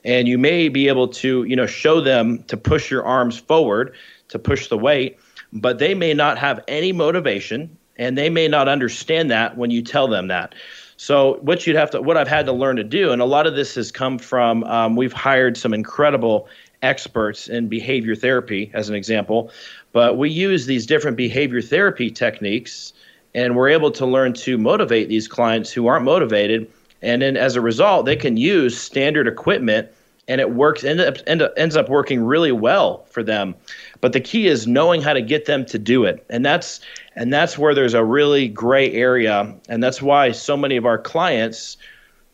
[0.05, 3.95] and you may be able to you know show them to push your arms forward
[4.29, 5.19] to push the weight,
[5.53, 9.83] but they may not have any motivation and they may not understand that when you
[9.83, 10.55] tell them that.
[10.97, 13.47] So what you'd have to, what I've had to learn to do, and a lot
[13.47, 16.49] of this has come from, um, we've hired some incredible
[16.83, 19.51] experts in behavior therapy, as an example,
[19.93, 22.93] but we use these different behavior therapy techniques,
[23.35, 26.71] and we're able to learn to motivate these clients who aren't motivated,
[27.03, 29.89] and then as a result, they can use standard equipment,
[30.27, 33.55] and it works, end up, end up, ends up working really well for them.
[34.01, 36.25] But the key is knowing how to get them to do it.
[36.31, 36.81] And that's
[37.17, 39.55] and that's where there's a really gray area.
[39.69, 41.77] And that's why so many of our clients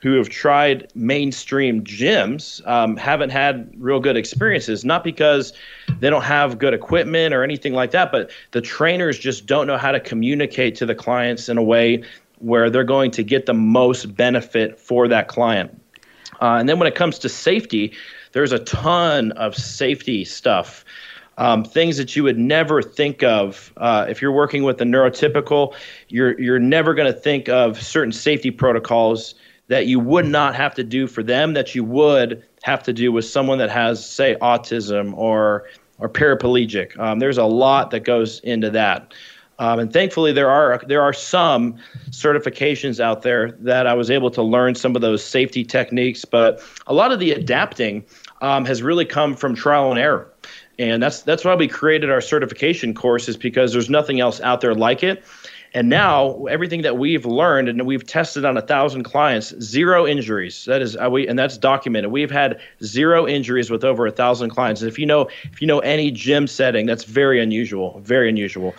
[0.05, 4.85] who have tried mainstream gyms um, haven't had real good experiences.
[4.85, 5.55] Not because
[5.99, 9.79] they don't have good equipment or anything like that, but the trainers just don't know
[9.79, 12.03] how to communicate to the clients in a way
[12.41, 15.81] where they're going to get the most benefit for that client.
[16.43, 17.91] Uh, and then when it comes to safety,
[18.33, 20.85] there's a ton of safety stuff
[21.39, 25.75] um, things that you would never think of uh, if you're working with a neurotypical.
[26.09, 29.35] You're you're never going to think of certain safety protocols
[29.69, 33.11] that you would not have to do for them that you would have to do
[33.11, 35.69] with someone that has, say, autism or
[35.99, 36.99] or paraplegic.
[36.99, 39.15] Um, there's a lot that goes into that.
[39.61, 41.77] Um, and thankfully, there are there are some
[42.11, 46.25] certifications out there that I was able to learn some of those safety techniques.
[46.25, 48.05] But a lot of the adapting
[48.41, 50.33] um, has really come from trial and error
[50.79, 54.75] and that's that's why we created our certification courses because there's nothing else out there
[54.75, 55.23] like it
[55.77, 60.65] And now everything that we've learned and we've tested on a thousand clients, zero injuries.
[60.67, 62.13] That is, uh, we and that's documented.
[62.13, 64.83] We've had zero injuries with over a thousand clients.
[64.83, 68.73] And if you know, if you know any gym setting, that's very unusual, very unusual.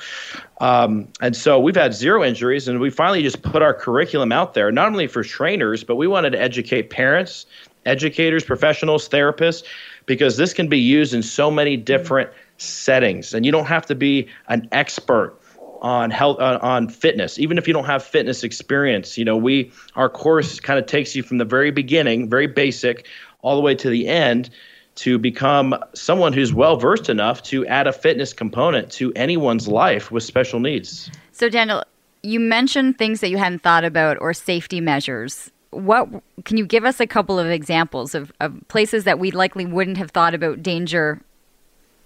[0.61, 4.53] Um, and so we've had zero injuries, and we finally just put our curriculum out
[4.53, 7.45] there, not only for trainers, but we wanted to educate parents,
[7.85, 9.63] educators, professionals, therapists,
[10.05, 13.95] because this can be used in so many different settings, and you don't have to
[13.95, 15.37] be an expert
[15.81, 17.37] on health uh, on fitness.
[17.37, 21.15] Even if you don't have fitness experience you know we our course kind of takes
[21.15, 23.07] you from the very beginning very basic
[23.41, 24.49] all the way to the end
[24.95, 30.09] to become someone who's well versed enough to add a fitness component to anyone's life
[30.09, 31.11] with special needs.
[31.31, 31.83] So daniel
[32.23, 36.07] you mentioned things that you hadn't thought about or safety measures what
[36.45, 39.97] can you give us a couple of examples of, of places that we likely wouldn't
[39.97, 41.21] have thought about danger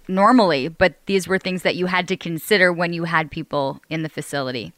[0.08, 4.02] normally, but these were things that you had to consider when you had people in
[4.02, 4.72] the facility.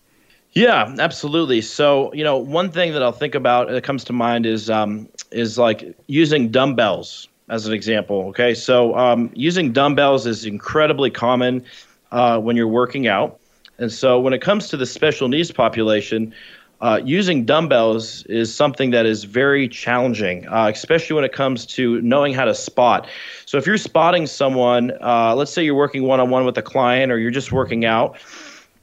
[0.52, 1.62] Yeah, absolutely.
[1.62, 5.08] So, you know, one thing that I'll think about that comes to mind is um,
[5.30, 8.26] is like using dumbbells as an example.
[8.28, 11.64] Okay, so um, using dumbbells is incredibly common
[12.10, 13.40] uh, when you're working out,
[13.78, 16.34] and so when it comes to the special needs population,
[16.82, 22.02] uh, using dumbbells is something that is very challenging, uh, especially when it comes to
[22.02, 23.06] knowing how to spot.
[23.46, 26.62] So, if you're spotting someone, uh, let's say you're working one on one with a
[26.62, 28.18] client or you're just working out,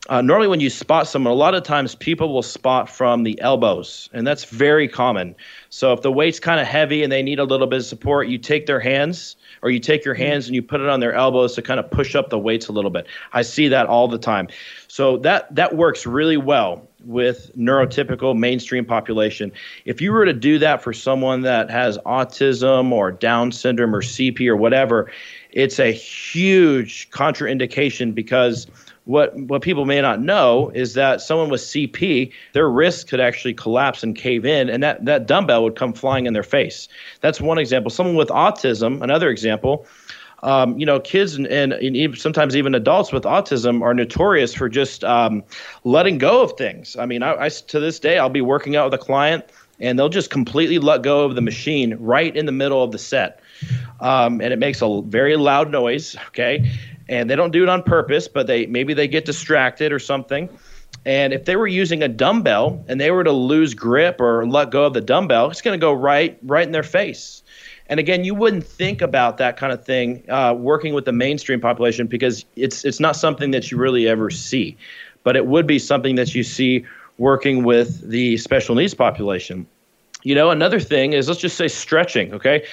[0.08, 3.40] uh, normally when you spot someone, a lot of times people will spot from the
[3.42, 5.36] elbows, and that's very common.
[5.70, 8.30] So, if the weight's kind of heavy and they need a little bit of support,
[8.30, 10.24] you take their hands or you take your mm-hmm.
[10.24, 12.70] hands and you put it on their elbows to kind of push up the weights
[12.70, 13.08] a little bit.
[13.34, 14.48] I see that all the time.
[14.88, 19.52] So that that works really well with neurotypical mainstream population.
[19.86, 24.02] If you were to do that for someone that has autism or Down syndrome or
[24.02, 25.12] CP or whatever,
[25.52, 28.68] it's a huge contraindication because
[29.06, 33.56] what what people may not know is that someone with CP, their wrist could actually
[33.56, 36.88] collapse and cave in, and that that dumbbell would come flying in their face.
[37.22, 37.90] That's one example.
[37.90, 39.88] Someone with autism, another example.
[40.42, 44.70] Um, you know, kids and, and, and, sometimes even adults with autism are notorious for
[44.70, 45.44] just um,
[45.84, 46.96] letting go of things.
[46.98, 49.46] I mean, I, I, to this day, I'll be working out with a client
[49.80, 52.98] and they'll just completely let go of the machine right in the middle of the
[52.98, 53.42] set.
[54.00, 56.16] Um, and it makes a very loud noise.
[56.28, 56.72] Okay.
[57.08, 60.50] And they don't do it on purpose, but they maybe they get distracted or something.
[61.06, 64.70] And if they were using a dumbbell and they were to lose grip or let
[64.70, 67.42] go of the dumbbell, it's going to go right right in their face.
[67.90, 71.60] And again, you wouldn't think about that kind of thing uh, working with the mainstream
[71.60, 74.78] population because it's it's not something that you really ever see,
[75.24, 76.86] but it would be something that you see
[77.18, 79.66] working with the special needs population.
[80.22, 82.32] You know, another thing is let's just say stretching.
[82.34, 82.66] Okay,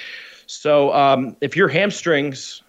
[0.46, 2.62] so um, if your hamstrings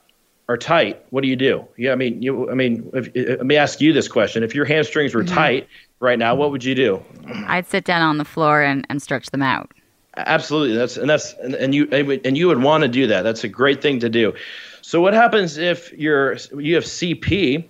[0.47, 1.67] are tight, what do you do?
[1.75, 2.49] Yeah, I mean, you.
[2.49, 5.35] I mean, if, let me ask you this question: If your hamstrings were mm-hmm.
[5.35, 5.67] tight
[5.99, 7.03] right now, what would you do?
[7.47, 9.71] I'd sit down on the floor and, and stretch them out.
[10.17, 10.75] Absolutely.
[10.75, 13.21] That's and that's and, and you and you would want to do that.
[13.21, 14.33] That's a great thing to do.
[14.81, 17.69] So what happens if you're you have CP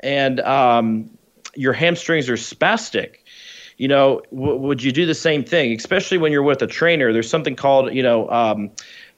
[0.00, 1.08] and um,
[1.54, 3.16] your hamstrings are spastic?
[3.76, 5.72] You know, w- would you do the same thing?
[5.76, 8.72] Especially when you're with a trainer, there's something called you know um,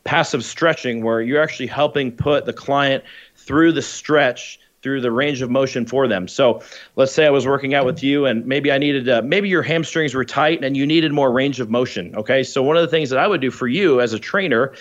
[0.05, 3.05] passive stretching, where you're actually helping put the client
[3.37, 6.29] through the stretch through the range of motion for them.
[6.29, 6.63] So
[6.95, 9.65] let's say I was working out with you and maybe I needed, uh, maybe your
[9.65, 12.15] hamstrings were tight and you needed more range of motion.
[12.15, 12.45] Okay.
[12.45, 14.75] So one of the things that I would do for you as a trainer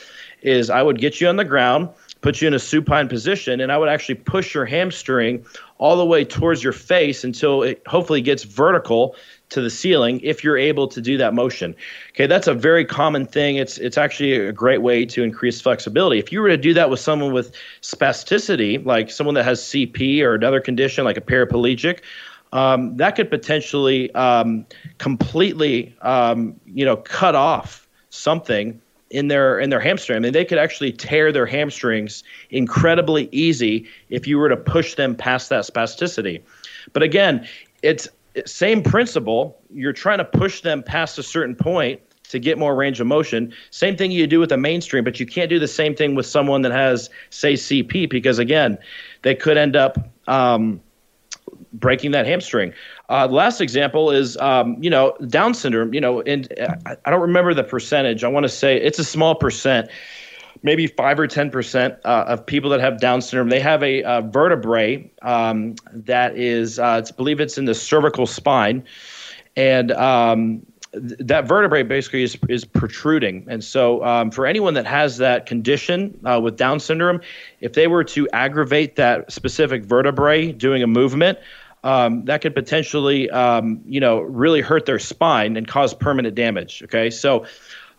[0.44, 1.90] is I would get you on the ground,
[2.22, 5.44] put you in a supine position, and I would actually push your hamstring
[5.80, 9.16] all the way towards your face until it hopefully gets vertical
[9.50, 11.76] to the ceiling if you're able to do that motion.
[12.12, 13.58] Okay, that's a very common thing.
[13.58, 16.20] It's it's actually a great way to increase flexibility.
[16.20, 20.22] If you were to do that with someone with spasticity, like someone that has CP
[20.22, 22.00] or another condition like a paraplegic,
[22.54, 24.66] um, that could potentially um,
[24.98, 30.18] completely um, you know cut off something in their in their hamstring.
[30.18, 34.96] I mean, they could actually tear their hamstrings incredibly easy if you were to push
[34.96, 36.42] them past that spasticity.
[36.94, 37.48] But again,
[37.82, 38.08] it's
[38.46, 39.62] same principle.
[39.74, 43.54] You're trying to push them past a certain point to get more range of motion.
[43.70, 46.26] Same thing you do with the mainstream, but you can't do the same thing with
[46.26, 48.78] someone that has, say, CP, because again,
[49.22, 50.82] they could end up um,
[51.74, 52.74] breaking that hamstring.
[53.10, 55.94] Uh, last example is, um, you know, Down syndrome.
[55.94, 56.52] You know, and
[56.86, 58.24] I, I don't remember the percentage.
[58.24, 59.90] I want to say it's a small percent
[60.64, 64.02] maybe five or ten percent uh, of people that have Down syndrome they have a,
[64.04, 68.84] a vertebrae um, that is, uh, I believe it's in the cervical spine,
[69.56, 73.46] and um, th- that vertebrae basically is is protruding.
[73.50, 77.22] And so, um, for anyone that has that condition uh, with Down syndrome,
[77.62, 81.38] if they were to aggravate that specific vertebrae doing a movement,
[81.84, 86.82] um, that could potentially, um, you know, really hurt their spine and cause permanent damage.
[86.84, 87.46] Okay, so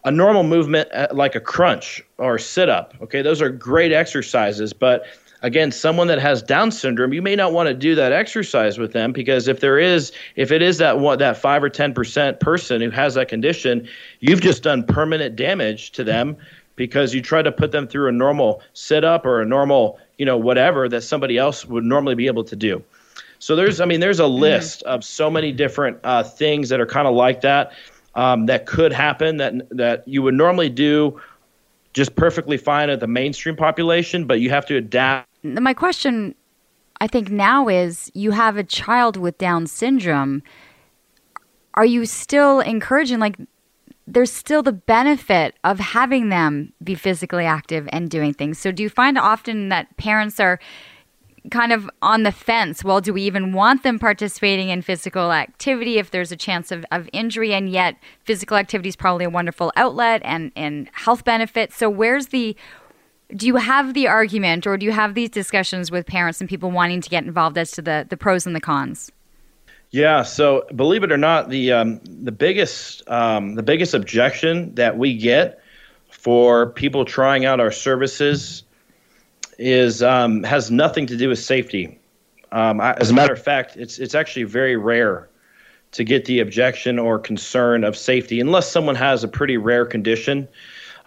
[0.07, 4.73] a normal movement uh, like a crunch or sit up, okay, those are great exercises,
[4.73, 5.05] but
[5.43, 8.95] again someone that has down syndrome you may not want to do that exercise with
[8.95, 12.81] them because if there is if it is that one that 5 or 10% person
[12.81, 13.87] who has that condition
[14.21, 16.39] you've just done permanent damage to them
[16.75, 20.25] because you try to put them through a normal sit up or a normal you
[20.25, 22.83] know whatever that somebody else would normally be able to do.
[23.39, 24.41] So there's, I mean, there's a mm-hmm.
[24.41, 27.73] list of so many different uh, things that are kind of like that
[28.17, 31.21] um, that could happen that that you would normally do
[31.93, 35.29] just perfectly fine at the mainstream population, but you have to adapt.
[35.43, 36.35] My question,
[37.01, 40.43] I think now is, you have a child with Down syndrome.
[41.75, 43.37] Are you still encouraging like?
[44.09, 48.59] There's still the benefit of having them be physically active and doing things.
[48.59, 50.61] So, do you find often that parents are
[51.51, 52.85] kind of on the fence.
[52.85, 56.85] Well, do we even want them participating in physical activity if there's a chance of,
[56.91, 57.53] of injury?
[57.55, 61.77] And yet, physical activity is probably a wonderful outlet and, and health benefits.
[61.77, 62.57] So, where's the
[63.35, 66.71] do you have the argument or do you have these discussions with parents and people
[66.71, 69.11] wanting to get involved as to the, the pros and the cons?
[69.91, 74.99] Yeah, so believe it or not, the um, the biggest um, the biggest objection that
[74.99, 75.61] we get
[76.11, 78.65] for people trying out our services
[79.59, 81.99] is um, has nothing to do with safety.
[82.53, 85.29] Um, I, as a matter of fact, it's it's actually very rare
[85.93, 90.49] to get the objection or concern of safety, unless someone has a pretty rare condition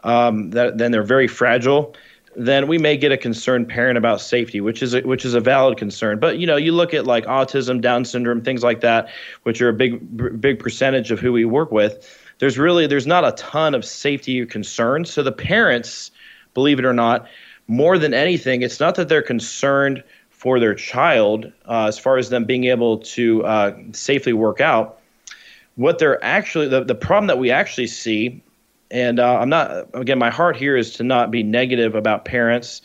[0.03, 1.95] um, that then they're very fragile.
[2.35, 5.39] Then we may get a concerned parent about safety, which is a, which is a
[5.39, 6.19] valid concern.
[6.19, 9.09] But you know, you look at like autism, Down syndrome, things like that,
[9.43, 12.17] which are a big big percentage of who we work with.
[12.39, 15.11] There's really there's not a ton of safety concerns.
[15.11, 16.11] So the parents,
[16.53, 17.27] believe it or not,
[17.69, 22.29] more than anything, it's not that they're concerned for their child uh, as far as
[22.29, 24.99] them being able to uh, safely work out.
[25.75, 28.41] What they're actually, the, the problem that we actually see
[28.91, 30.17] and uh, I'm not again.
[30.17, 32.81] My heart here is to not be negative about parents,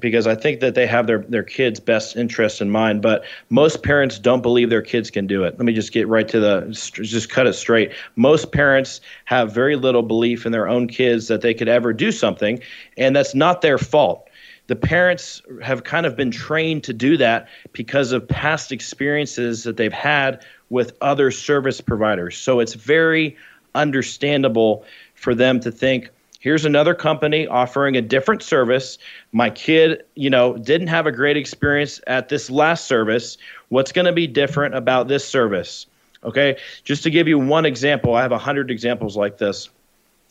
[0.00, 3.02] because I think that they have their their kids' best interest in mind.
[3.02, 5.56] But most parents don't believe their kids can do it.
[5.56, 7.92] Let me just get right to the just cut it straight.
[8.16, 12.10] Most parents have very little belief in their own kids that they could ever do
[12.10, 12.58] something,
[12.96, 14.23] and that's not their fault.
[14.66, 19.76] The parents have kind of been trained to do that because of past experiences that
[19.76, 22.36] they've had with other service providers.
[22.38, 23.36] So it's very
[23.74, 28.98] understandable for them to think here's another company offering a different service.
[29.32, 33.36] My kid you know didn't have a great experience at this last service.
[33.68, 35.86] What's going to be different about this service?
[36.22, 39.68] Okay just to give you one example i have a hundred examples like this.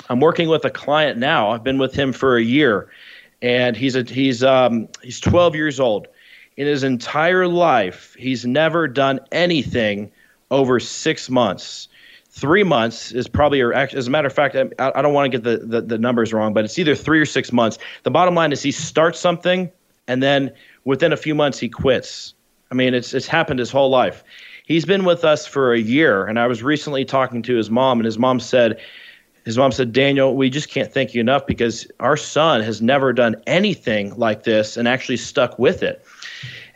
[0.09, 1.51] I'm working with a client now.
[1.51, 2.89] I've been with him for a year
[3.43, 6.07] and he's a he's um he's 12 years old
[6.57, 10.11] in his entire life he's never done anything
[10.49, 11.87] over six months
[12.33, 15.37] three months is probably, or as a matter of fact, I, I don't want to
[15.37, 17.77] get the, the, the numbers wrong, but it's either three or six months.
[18.01, 19.71] The bottom line is he starts something
[20.07, 20.51] and then
[20.83, 22.33] within a few months he quits.
[22.71, 24.23] I mean, it's it's happened his whole life.
[24.65, 27.99] He's been with us for a year, and I was recently talking to his mom,
[27.99, 28.79] and his mom said,
[29.45, 33.11] his mom said, Daniel, we just can't thank you enough because our son has never
[33.11, 36.05] done anything like this and actually stuck with it.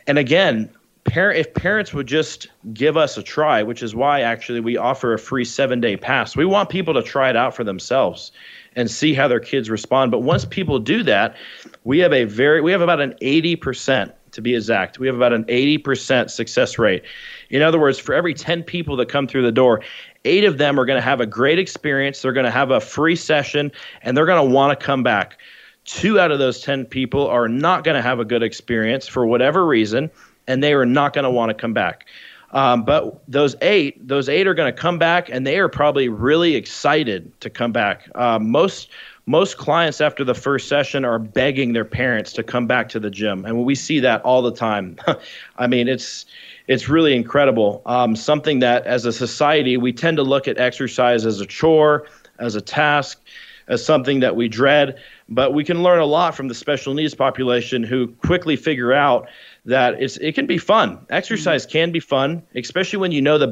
[0.06, 0.70] And again,
[1.06, 5.18] if parents would just give us a try, which is why actually we offer a
[5.18, 6.36] free seven day pass.
[6.36, 8.30] We want people to try it out for themselves
[8.76, 10.10] and see how their kids respond.
[10.10, 11.36] But once people do that,
[11.84, 14.98] we have a very we have about an 80% to be exact.
[14.98, 17.02] We have about an 80% success rate.
[17.50, 19.82] In other words, for every 10 people that come through the door,
[20.24, 22.22] eight of them are going to have a great experience.
[22.22, 25.38] They're going to have a free session and they're going to want to come back.
[25.84, 29.26] Two out of those 10 people are not going to have a good experience for
[29.26, 30.10] whatever reason
[30.46, 32.06] and they are not going to want to come back.
[32.50, 36.08] Um, but those eight, those eight are going to come back, and they are probably
[36.08, 38.08] really excited to come back.
[38.14, 38.88] Um, most
[39.28, 43.10] most clients after the first session are begging their parents to come back to the
[43.10, 44.96] gym, and we see that all the time.
[45.58, 46.24] I mean, it's
[46.66, 47.82] it's really incredible.
[47.84, 52.06] Um, something that, as a society, we tend to look at exercise as a chore,
[52.38, 53.20] as a task,
[53.68, 54.98] as something that we dread.
[55.28, 59.28] But we can learn a lot from the special needs population who quickly figure out
[59.66, 61.04] that it's it can be fun.
[61.10, 61.72] Exercise mm-hmm.
[61.72, 63.46] can be fun, especially when you know the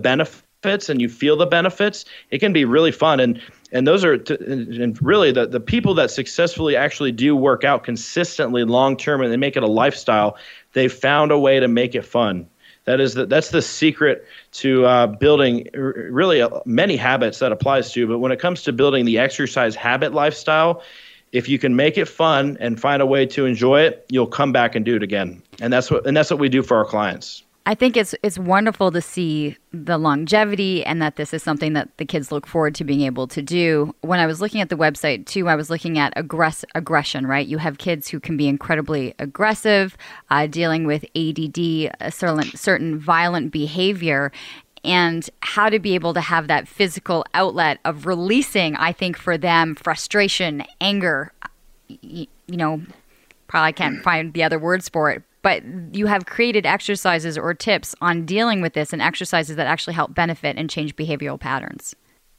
[0.66, 2.04] benefits and you feel the benefits.
[2.30, 3.40] It can be really fun and
[3.72, 7.84] and those are to, and really the, the people that successfully actually do work out
[7.84, 10.36] consistently long term and they make it a lifestyle
[10.72, 12.46] they've found a way to make it fun
[12.84, 17.92] that is the, that's the secret to uh, building really uh, many habits that applies
[17.92, 20.80] to but when it comes to building the exercise habit lifestyle
[21.32, 24.52] if you can make it fun and find a way to enjoy it, you'll come
[24.52, 25.42] back and do it again.
[25.60, 27.42] And that's what and that's what we do for our clients.
[27.68, 31.88] I think it's it's wonderful to see the longevity and that this is something that
[31.96, 33.92] the kids look forward to being able to do.
[34.02, 37.26] When I was looking at the website too, I was looking at aggress- aggression.
[37.26, 39.96] Right, you have kids who can be incredibly aggressive,
[40.30, 44.30] uh, dealing with ADD, a certain certain violent behavior,
[44.84, 48.76] and how to be able to have that physical outlet of releasing.
[48.76, 51.32] I think for them, frustration, anger.
[51.88, 52.82] You, you know,
[53.48, 57.94] probably can't find the other words for it, but you have created exercises or tips
[58.00, 61.94] on dealing with this and exercises that actually help benefit and change behavioral patterns.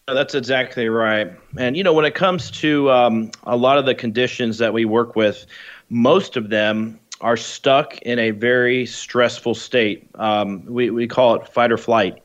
[0.08, 1.32] That's exactly right.
[1.58, 4.84] And, you know, when it comes to um, a lot of the conditions that we
[4.84, 5.46] work with,
[5.90, 10.10] most of them are stuck in a very stressful state.
[10.16, 12.22] Um, we, we call it fight or flight.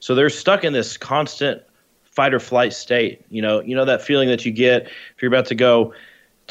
[0.00, 1.60] So they're stuck in this constant
[2.04, 3.22] fight or flight state.
[3.28, 5.92] You know, you know that feeling that you get if you're about to go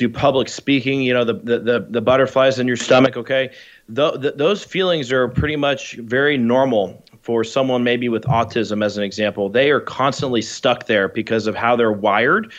[0.02, 3.52] do public speaking, you know, the, the, the, the butterflies in your stomach, okay?
[3.88, 9.48] Those feelings are pretty much very normal for someone maybe with autism, as an example.
[9.48, 12.52] They are constantly stuck there because of how they're wired.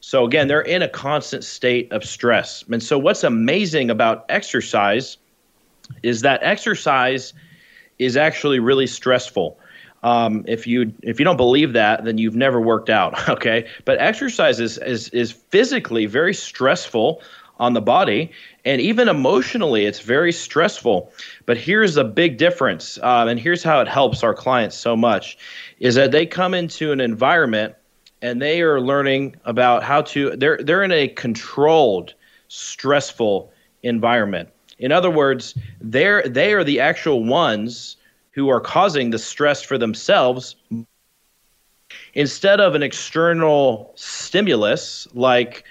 [0.00, 2.64] So, again, they're in a constant state of stress.
[2.68, 5.18] And so, what's amazing about exercise
[6.02, 7.32] is that exercise
[8.00, 9.56] is actually really stressful.
[10.02, 13.14] Um, if you if you don't believe that, then you've never worked out.
[13.28, 17.22] Okay, but exercise is is, is physically very stressful
[17.60, 18.30] on the body,
[18.64, 21.12] and even emotionally, it's very stressful.
[21.46, 25.36] But here's a big difference, um, and here's how it helps our clients so much:
[25.80, 27.74] is that they come into an environment
[28.22, 30.36] and they are learning about how to.
[30.36, 32.14] They're they're in a controlled,
[32.48, 34.48] stressful environment.
[34.78, 37.96] In other words, they're they are the actual ones
[38.38, 40.56] who are causing the stress for themselves
[42.14, 45.64] instead of an external stimulus like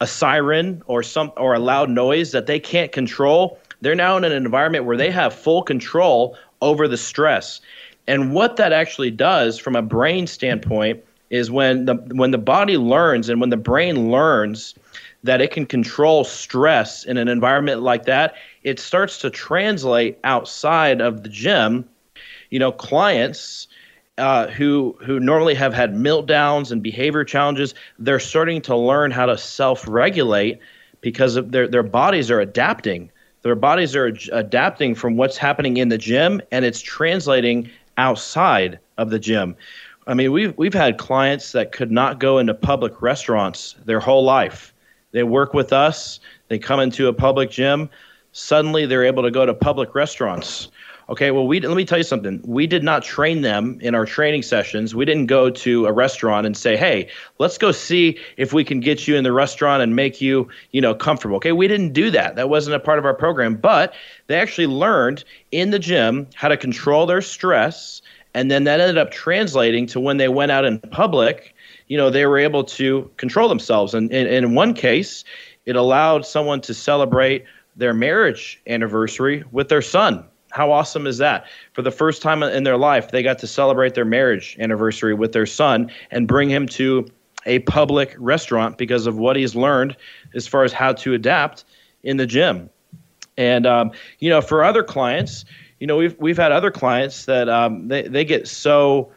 [0.00, 4.24] a siren or some or a loud noise that they can't control they're now in
[4.24, 7.60] an environment where they have full control over the stress.
[8.06, 12.76] And what that actually does from a brain standpoint is when the when the body
[12.76, 14.74] learns and when the brain learns
[15.24, 21.00] that it can control stress in an environment like that it starts to translate outside
[21.00, 21.88] of the gym
[22.52, 23.66] you know, clients
[24.18, 29.24] uh, who who normally have had meltdowns and behavior challenges, they're starting to learn how
[29.24, 30.60] to self-regulate
[31.00, 33.10] because their their bodies are adapting.
[33.40, 39.08] Their bodies are adapting from what's happening in the gym, and it's translating outside of
[39.08, 39.56] the gym.
[40.06, 44.24] I mean, we've we've had clients that could not go into public restaurants their whole
[44.24, 44.74] life.
[45.12, 46.20] They work with us.
[46.48, 47.88] They come into a public gym.
[48.32, 50.68] Suddenly, they're able to go to public restaurants
[51.12, 52.40] Okay, well, we let me tell you something.
[52.42, 54.94] We did not train them in our training sessions.
[54.94, 57.06] We didn't go to a restaurant and say, "Hey,
[57.38, 60.80] let's go see if we can get you in the restaurant and make you, you
[60.80, 62.36] know, comfortable." Okay, we didn't do that.
[62.36, 63.56] That wasn't a part of our program.
[63.56, 63.92] But
[64.28, 68.00] they actually learned in the gym how to control their stress,
[68.32, 71.54] and then that ended up translating to when they went out in public.
[71.88, 75.24] You know, they were able to control themselves, and, and, and in one case,
[75.66, 77.44] it allowed someone to celebrate
[77.76, 81.46] their marriage anniversary with their son how awesome is that?
[81.72, 85.32] For the first time in their life, they got to celebrate their marriage anniversary with
[85.32, 87.06] their son and bring him to
[87.46, 89.96] a public restaurant because of what he's learned
[90.34, 91.64] as far as how to adapt
[92.02, 92.68] in the gym.
[93.38, 95.46] And um, you know, for other clients,
[95.80, 99.10] you know, we've we've had other clients that um, they they get so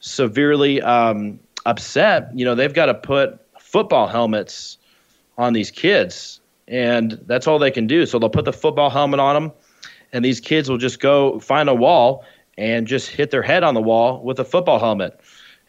[0.00, 2.30] severely um, upset.
[2.34, 4.76] You know, they've got to put football helmets
[5.38, 8.04] on these kids, and that's all they can do.
[8.04, 9.52] So they'll put the football helmet on them
[10.12, 12.24] and these kids will just go find a wall
[12.58, 15.18] and just hit their head on the wall with a football helmet.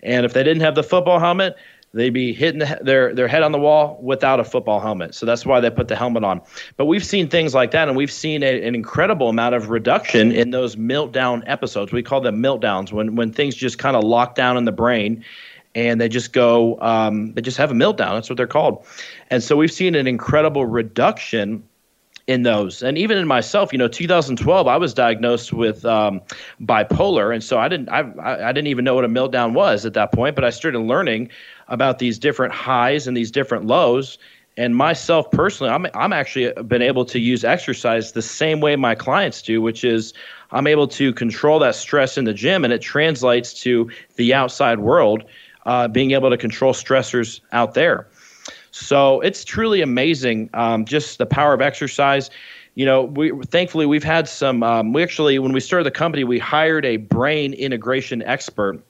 [0.02, 1.56] And if they didn't have the football helmet,
[1.94, 5.16] they'd be hitting the, their their head on the wall without a football helmet.
[5.16, 6.42] So that's why they put the helmet on.
[6.76, 10.32] But we've seen things like that, and we've seen a, an incredible amount of reduction
[10.32, 11.92] in those meltdown episodes.
[11.92, 15.24] We call them meltdowns when when things just kind of lock down in the brain.
[15.76, 18.14] And they just go, um, they just have a meltdown.
[18.14, 18.86] That's what they're called.
[19.32, 21.64] And so we've seen an incredible reduction
[22.28, 22.82] in those.
[22.82, 26.22] And even in myself, you know, 2012, I was diagnosed with um,
[26.62, 29.94] bipolar, and so I didn't, I, I didn't even know what a meltdown was at
[29.94, 30.36] that point.
[30.36, 31.30] But I started learning
[31.68, 34.18] about these different highs and these different lows.
[34.56, 38.94] And myself personally, I'm I'm actually been able to use exercise the same way my
[38.94, 40.14] clients do, which is
[40.52, 44.80] I'm able to control that stress in the gym, and it translates to the outside
[44.80, 45.24] world,
[45.66, 48.08] uh, being able to control stressors out there.
[48.74, 52.32] So it's truly amazing, um, just the power of exercise.
[52.74, 54.64] You know, we thankfully we've had some.
[54.64, 58.84] Um, we actually, when we started the company, we hired a brain integration expert,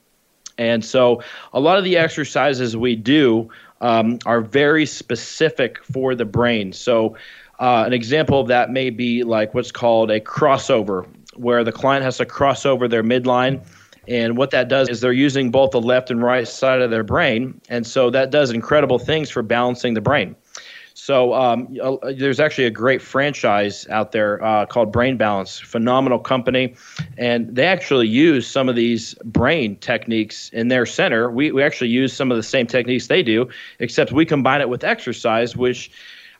[0.56, 1.22] and so
[1.52, 3.50] a lot of the exercises we do
[3.82, 6.72] um, are very specific for the brain.
[6.72, 7.16] So.
[7.60, 11.06] Uh, an example of that may be like what's called a crossover
[11.36, 13.64] where the client has to cross over their midline.
[14.08, 17.04] And what that does is they're using both the left and right side of their
[17.04, 17.60] brain.
[17.68, 20.36] And so that does incredible things for balancing the brain.
[20.94, 21.76] So um,
[22.16, 26.76] there's actually a great franchise out there uh, called Brain Balance, phenomenal company,
[27.18, 31.30] and they actually use some of these brain techniques in their center.
[31.30, 33.48] We we actually use some of the same techniques they do,
[33.80, 35.90] except we combine it with exercise, which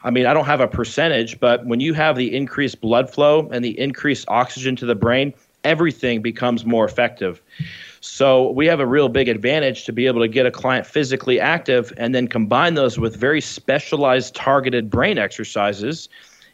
[0.05, 3.49] I mean, I don't have a percentage, but when you have the increased blood flow
[3.51, 5.35] and the increased oxygen to the brain,
[5.65, 7.43] everything becomes more effective.
[8.01, 11.41] So we have a real big advantage to be able to get a client physically
[11.41, 16.09] active and then combine those with very specialized targeted brain exercises,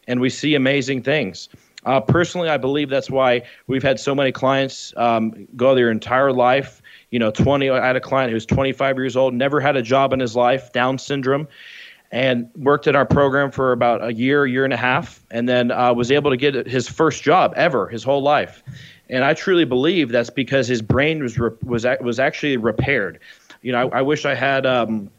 [0.07, 1.49] and we see amazing things.
[1.87, 6.33] Uh, personally, I believe that's why we've had so many clients um, go their entire
[6.33, 6.83] life.
[7.11, 7.69] You know, 20.
[7.71, 10.73] I had a client who's 25 years old, never had a job in his life,
[10.73, 11.49] Down syndrome
[12.13, 15.71] and worked in our program for about a year, year and a half, and then
[15.71, 18.63] uh, was able to get his first job ever his whole life.
[19.11, 23.19] And I truly believe that's because his brain was re- was was actually repaired.
[23.63, 24.67] You know, I, I wish I had.
[24.67, 25.11] Um,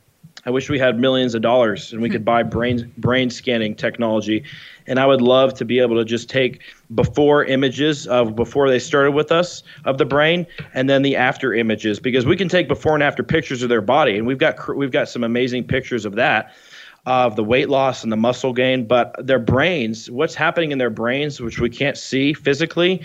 [0.43, 4.43] I wish we had millions of dollars and we could buy brain brain scanning technology.
[4.87, 6.61] And I would love to be able to just take
[6.95, 11.53] before images of before they started with us of the brain, and then the after
[11.53, 14.75] images because we can take before and after pictures of their body, and we've got
[14.75, 16.53] we've got some amazing pictures of that
[17.05, 20.91] of the weight loss and the muscle gain, but their brains, what's happening in their
[20.91, 23.01] brains, which we can't see physically,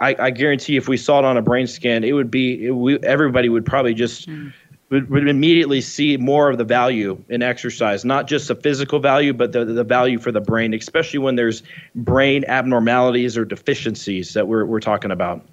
[0.00, 2.70] I, I guarantee if we saw it on a brain scan, it would be it,
[2.70, 4.28] we, everybody would probably just.
[4.28, 4.52] Mm.
[4.90, 9.32] Would, would immediately see more of the value in exercise, not just the physical value,
[9.32, 11.62] but the, the value for the brain, especially when there's
[11.96, 15.44] brain abnormalities or deficiencies that we're, we're talking about.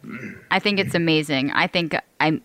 [0.52, 1.50] I think it's amazing.
[1.52, 2.42] I think I'm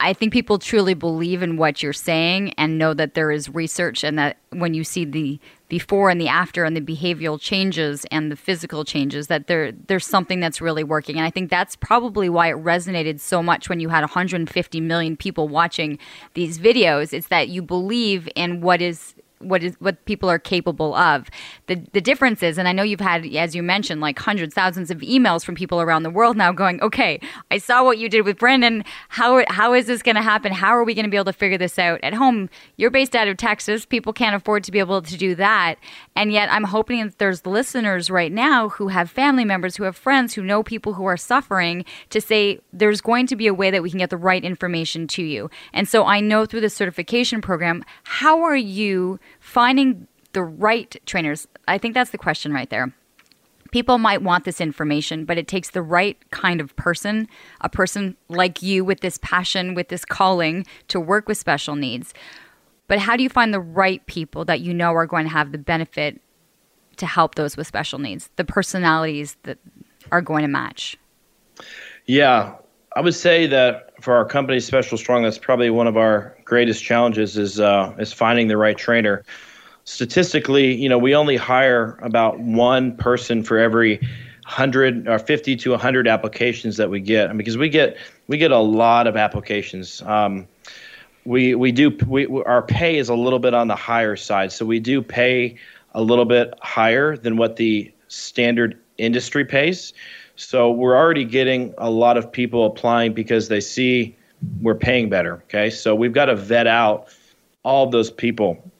[0.00, 4.04] I think people truly believe in what you're saying and know that there is research
[4.04, 5.38] and that when you see the
[5.68, 10.06] before and the after and the behavioral changes and the physical changes that there there's
[10.06, 11.16] something that's really working.
[11.16, 15.16] And I think that's probably why it resonated so much when you had 150 million
[15.16, 15.98] people watching
[16.34, 19.13] these videos it's that you believe in what is
[19.44, 21.28] what is what people are capable of.
[21.66, 24.90] The the difference is, and I know you've had, as you mentioned, like hundreds, thousands
[24.90, 27.20] of emails from people around the world now going, okay,
[27.50, 28.84] I saw what you did with Brendan.
[29.08, 30.52] How how is this going to happen?
[30.52, 32.48] How are we going to be able to figure this out at home?
[32.76, 33.86] You're based out of Texas.
[33.86, 35.76] People can't afford to be able to do that,
[36.16, 39.96] and yet I'm hoping that there's listeners right now who have family members, who have
[39.96, 43.70] friends, who know people who are suffering, to say there's going to be a way
[43.70, 45.50] that we can get the right information to you.
[45.72, 51.46] And so I know through the certification program, how are you finding the right trainers,
[51.68, 52.92] I think that's the question right there.
[53.72, 57.28] People might want this information, but it takes the right kind of person,
[57.60, 62.14] a person like you with this passion, with this calling to work with special needs.
[62.88, 65.52] But how do you find the right people that you know are going to have
[65.52, 66.20] the benefit
[66.96, 69.58] to help those with special needs, the personalities that
[70.10, 70.96] are going to match?
[72.06, 72.54] Yeah,
[72.96, 76.84] I would say that for our company, Special Strong, that's probably one of our greatest
[76.84, 79.24] challenges is uh, is finding the right trainer.
[79.84, 84.06] Statistically, you know, we only hire about one person for every
[84.44, 87.96] hundred or fifty to hundred applications that we get, because we get
[88.28, 90.02] we get a lot of applications.
[90.02, 90.46] Um,
[91.24, 94.66] we we do we our pay is a little bit on the higher side, so
[94.66, 95.56] we do pay
[95.94, 99.94] a little bit higher than what the standard industry pays.
[100.36, 104.16] So we're already getting a lot of people applying because they see
[104.60, 105.34] we're paying better.
[105.44, 105.70] Okay.
[105.70, 107.08] So we've got to vet out
[107.62, 108.70] all those people.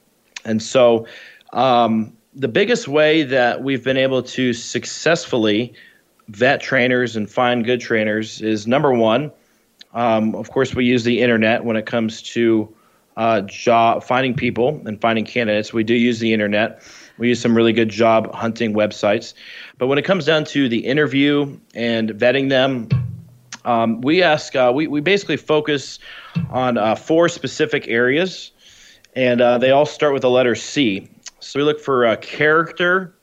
[0.43, 1.07] And so
[1.53, 5.73] um, the biggest way that we've been able to successfully
[6.27, 9.31] vet trainers and find good trainers is number one,
[9.93, 12.73] um, of course, we use the internet when it comes to
[13.15, 15.71] uh, job finding people and finding candidates.
[15.71, 16.81] We do use the internet.
[17.17, 19.33] We use some really good job hunting websites.
[19.77, 22.89] But when it comes down to the interview and vetting them,
[23.63, 25.99] um, we ask, uh, we, we basically focus
[26.49, 28.51] on uh, four specific areas,
[29.15, 31.09] and uh, they all start with the letter C.
[31.39, 33.15] So we look for uh, character,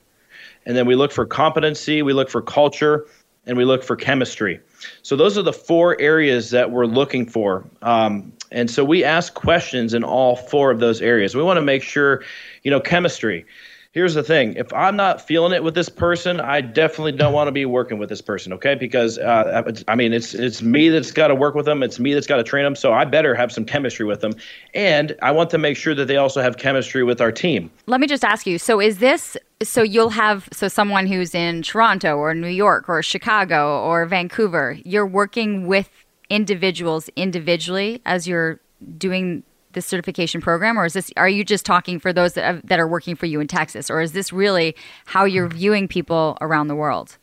[0.67, 3.07] and then we look for competency, we look for culture,
[3.47, 4.61] and we look for chemistry.
[5.03, 7.65] So those are the four areas that we're looking for.
[7.83, 11.37] Um, and so we ask questions in all four of those areas.
[11.37, 12.25] We want to make sure,
[12.63, 13.47] you know, chemistry
[13.93, 14.55] here's the thing.
[14.55, 17.99] If i'm not feeling it with this person i definitely don't want to be working
[17.99, 18.75] with this person okay?
[18.75, 21.83] Because uh, i mean it's it's me that's got to work with them.
[21.83, 22.75] It's me that's got to train them.
[22.75, 24.33] So i better have some chemistry with them.
[24.75, 27.71] And i want to make sure that they also have chemistry with our team.
[27.87, 31.63] Let me just ask you so is this so you'll have so someone who's in
[31.63, 35.89] toronto or new york or chicago or vancouver you're working with
[36.31, 38.59] individuals individually as you're
[38.99, 42.67] doing this certification program, or is this are you just talking for those that, have,
[42.67, 46.37] that are working for you in Texas, or is this really how you're viewing people
[46.41, 47.17] around the world?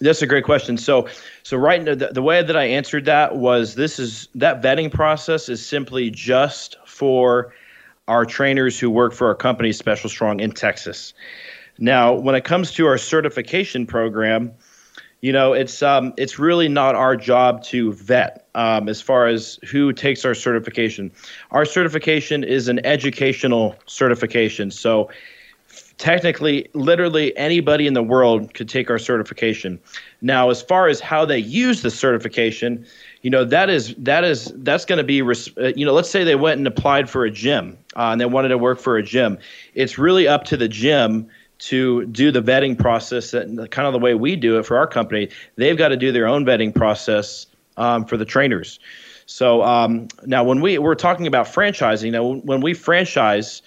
[0.00, 0.78] That's a great question.
[0.78, 1.08] So,
[1.42, 5.48] so right the, the way that I answered that was this is that vetting process
[5.48, 7.52] is simply just for
[8.08, 11.14] our trainers who work for our company, Special Strong in Texas.
[11.78, 14.52] Now, when it comes to our certification program,
[15.22, 19.58] you know, it's um, it's really not our job to vet um, as far as
[19.70, 21.12] who takes our certification.
[21.52, 25.08] Our certification is an educational certification, so
[25.96, 29.78] technically, literally anybody in the world could take our certification.
[30.22, 32.84] Now, as far as how they use the certification,
[33.22, 36.24] you know that is that is that's going to be uh, you know let's say
[36.24, 39.04] they went and applied for a gym uh, and they wanted to work for a
[39.04, 39.38] gym.
[39.74, 41.28] It's really up to the gym
[41.66, 44.86] to do the vetting process and kind of the way we do it for our
[44.86, 45.28] company.
[45.56, 47.46] They've got to do their own vetting process
[47.76, 48.80] um, for the trainers.
[49.26, 53.62] So um, now, when we we're talking about franchising, now when we franchise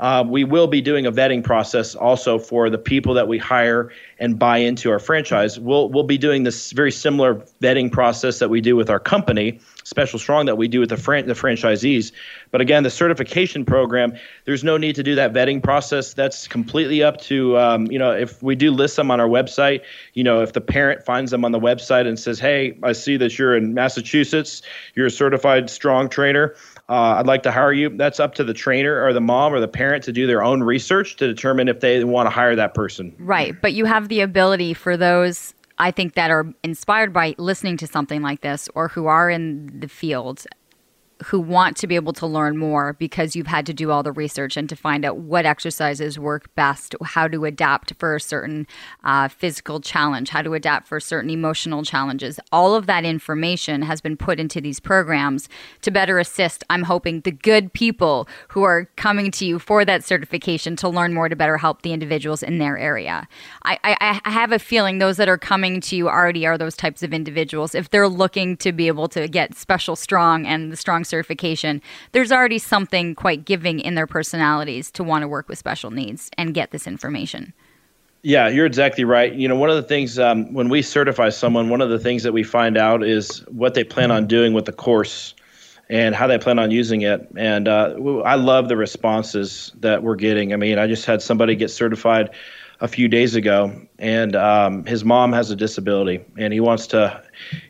[0.00, 3.90] uh, we will be doing a vetting process also for the people that we hire
[4.20, 5.58] and buy into our franchise.
[5.58, 9.60] We'll we'll be doing this very similar vetting process that we do with our company,
[9.82, 12.12] Special Strong, that we do with the fran- the franchisees.
[12.50, 14.12] But again, the certification program,
[14.44, 16.12] there's no need to do that vetting process.
[16.12, 19.80] That's completely up to um, you know if we do list them on our website.
[20.12, 23.16] You know, if the parent finds them on the website and says, "Hey, I see
[23.16, 24.60] that you're in Massachusetts,
[24.94, 26.54] you're a certified strong trainer."
[26.90, 27.88] uh, I'd like to hire you.
[27.88, 30.60] That's up to the trainer or the mom or the parent to do their own
[30.60, 33.14] research to determine if they want to hire that person.
[33.20, 33.54] Right.
[33.62, 37.86] But you have the ability for those, I think, that are inspired by listening to
[37.86, 40.44] something like this or who are in the field
[41.24, 44.12] who want to be able to learn more because you've had to do all the
[44.12, 48.66] research and to find out what exercises work best, how to adapt for a certain
[49.04, 52.40] uh, physical challenge, how to adapt for certain emotional challenges.
[52.52, 55.48] All of that information has been put into these programs
[55.82, 60.04] to better assist, I'm hoping, the good people who are coming to you for that
[60.04, 63.28] certification to learn more to better help the individuals in their area.
[63.64, 66.76] I, I, I have a feeling those that are coming to you already are those
[66.76, 67.74] types of individuals.
[67.74, 71.82] If they're looking to be able to get special strong and the strong certification,
[72.12, 76.30] there's already something quite giving in their personalities to want to work with special needs
[76.38, 77.52] and get this information.
[78.22, 79.32] Yeah, you're exactly right.
[79.32, 82.22] You know, one of the things um, when we certify someone, one of the things
[82.22, 85.34] that we find out is what they plan on doing with the course
[85.88, 87.26] and how they plan on using it.
[87.36, 87.94] And uh,
[88.24, 90.52] I love the responses that we're getting.
[90.52, 92.30] I mean, I just had somebody get certified
[92.80, 97.22] a few days ago, and um, his mom has a disability, and he wants to,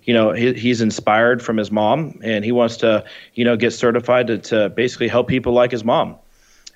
[0.05, 3.05] you know, he, he's inspired from his mom, and he wants to,
[3.35, 6.17] you know, get certified to, to basically help people like his mom.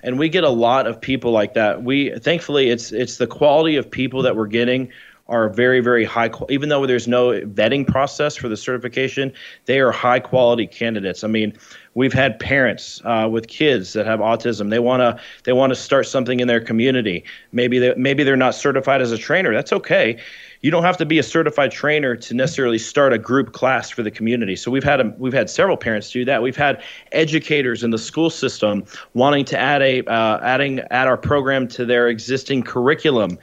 [0.03, 1.83] And we get a lot of people like that.
[1.83, 4.91] We thankfully it's it's the quality of people that we're getting
[5.27, 9.33] are very very high even though there's no vetting process for the certification
[9.65, 11.51] they are high quality candidates i mean
[11.95, 15.75] we've had parents uh, with kids that have autism they want to they want to
[15.75, 19.73] start something in their community maybe they maybe they're not certified as a trainer that's
[19.73, 20.17] okay
[20.65, 24.01] you don't have to be a certified trainer to necessarily start a group class for
[24.01, 24.55] the community.
[24.55, 26.41] So we've had a, we've had several parents do that.
[26.41, 26.81] We've had
[27.11, 28.83] educators in the school system
[29.13, 33.37] wanting to add a uh, adding add our program to their existing curriculum.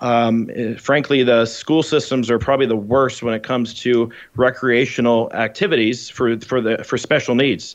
[0.00, 6.08] Um, frankly, the school systems are probably the worst when it comes to recreational activities
[6.08, 7.74] for for the for special needs.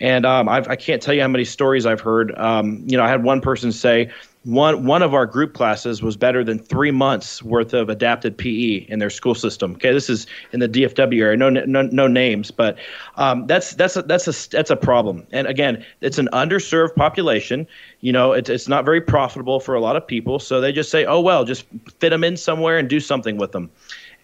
[0.00, 2.32] And um, I can't tell you how many stories I've heard.
[2.38, 4.10] Um, you know, I had one person say
[4.44, 8.86] one one of our group classes was better than three months worth of adapted PE
[8.88, 9.72] in their school system.
[9.72, 11.36] Okay, this is in the DFW area.
[11.36, 12.78] No no, no names, but
[13.16, 15.26] um, that's that's a, that's a that's a problem.
[15.32, 17.66] And again, it's an underserved population.
[18.00, 20.90] You know, it's it's not very profitable for a lot of people, so they just
[20.90, 21.66] say, oh well, just
[21.98, 23.70] fit them in somewhere and do something with them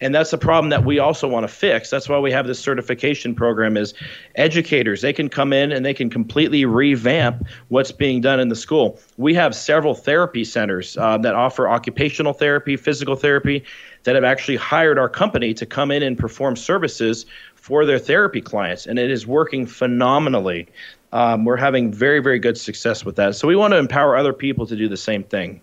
[0.01, 1.89] and that's a problem that we also want to fix.
[1.89, 3.93] That's why we have this certification program is
[4.35, 8.55] educators they can come in and they can completely revamp what's being done in the
[8.55, 8.99] school.
[9.17, 13.63] We have several therapy centers uh, that offer occupational therapy physical therapy
[14.03, 17.25] that have actually hired our company to come in and perform services
[17.55, 20.67] for their therapy clients and it is working phenomenally.
[21.13, 23.35] Um, we're having very very good success with that.
[23.35, 25.61] So we want to empower other people to do the same thing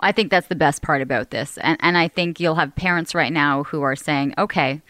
[0.00, 1.58] I think that's the best part about this.
[1.58, 4.82] And, and I think you'll have parents right now who are saying, okay,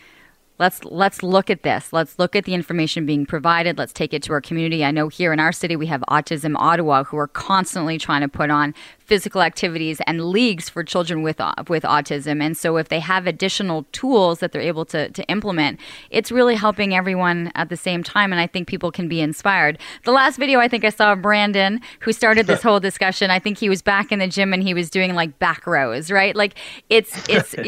[0.59, 1.93] let's let's look at this.
[1.93, 3.79] Let's look at the information being provided.
[3.79, 4.85] Let's take it to our community.
[4.85, 8.29] I know here in our city we have autism ottawa who are constantly trying to
[8.29, 8.75] put on
[9.07, 12.43] physical activities and leagues for children with with autism.
[12.43, 15.81] And so if they have additional tools that they're able to to implement,
[16.11, 18.33] it's really helping everyone at the same time.
[18.33, 19.79] And I think people can be inspired.
[20.05, 23.31] The last video I think I saw Brandon, who started this whole discussion.
[23.31, 26.11] I think he was back in the gym and he was doing like back rows,
[26.11, 26.35] right?
[26.35, 26.55] Like
[26.91, 27.55] it's it's.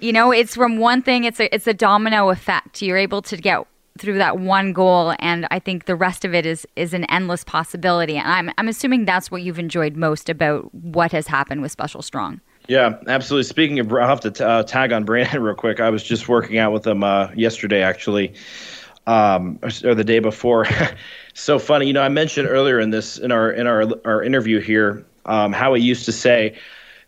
[0.00, 3.36] you know it's from one thing it's a it's a domino effect you're able to
[3.36, 3.66] get
[3.98, 7.44] through that one goal and I think the rest of it is is an endless
[7.44, 11.72] possibility and I'm I'm assuming that's what you've enjoyed most about what has happened with
[11.72, 12.40] Special Strong.
[12.68, 13.44] Yeah, absolutely.
[13.44, 15.80] Speaking of, I'll have to t- uh, tag on Brandon real quick.
[15.80, 18.34] I was just working out with him uh, yesterday, actually,
[19.06, 20.66] um, or the day before.
[21.34, 22.02] so funny, you know.
[22.02, 25.82] I mentioned earlier in this in our in our our interview here um, how he
[25.82, 26.56] used to say,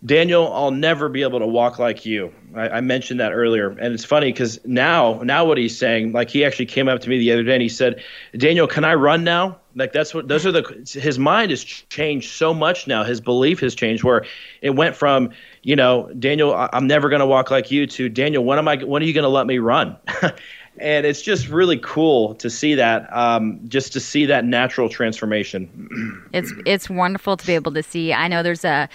[0.05, 3.95] "Daniel, I'll never be able to walk like you." I, I mentioned that earlier, and
[3.95, 7.19] it's funny because now now what he's saying, like he actually came up to me
[7.19, 8.03] the other day and he said,
[8.37, 10.63] "Daniel, can I run now?" Like that's what those are the
[11.01, 13.05] his mind has changed so much now.
[13.05, 14.25] His belief has changed where
[14.63, 15.31] it went from
[15.63, 18.77] you know Daniel I'm never going to walk like you to Daniel when am I
[18.77, 19.97] when are you going to let me run?
[20.79, 26.29] and it's just really cool to see that um, just to see that natural transformation.
[26.33, 28.13] it's it's wonderful to be able to see.
[28.13, 28.89] I know there's a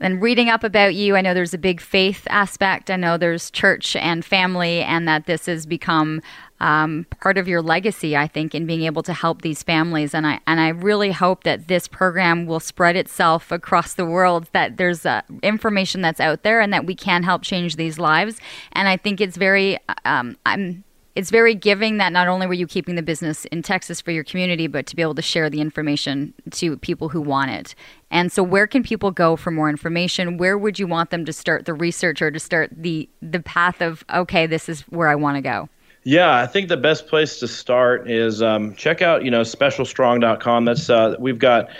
[0.00, 2.90] and reading up about you, I know there's a big faith aspect.
[2.90, 6.20] I know there's church and family, and that this has become
[6.60, 10.14] um, part of your legacy, I think, in being able to help these families.
[10.14, 14.48] And I and I really hope that this program will spread itself across the world.
[14.52, 18.38] That there's uh, information that's out there, and that we can help change these lives.
[18.72, 19.78] And I think it's very.
[20.04, 20.84] Um, I'm
[21.16, 24.22] it's very giving that not only were you keeping the business in Texas for your
[24.22, 27.74] community, but to be able to share the information to people who want it.
[28.10, 30.36] And so, where can people go for more information?
[30.36, 33.80] Where would you want them to start the research or to start the the path
[33.80, 35.68] of okay, this is where I want to go?
[36.04, 40.66] Yeah, I think the best place to start is um, check out you know specialstrong.com.
[40.66, 41.70] That's uh, we've got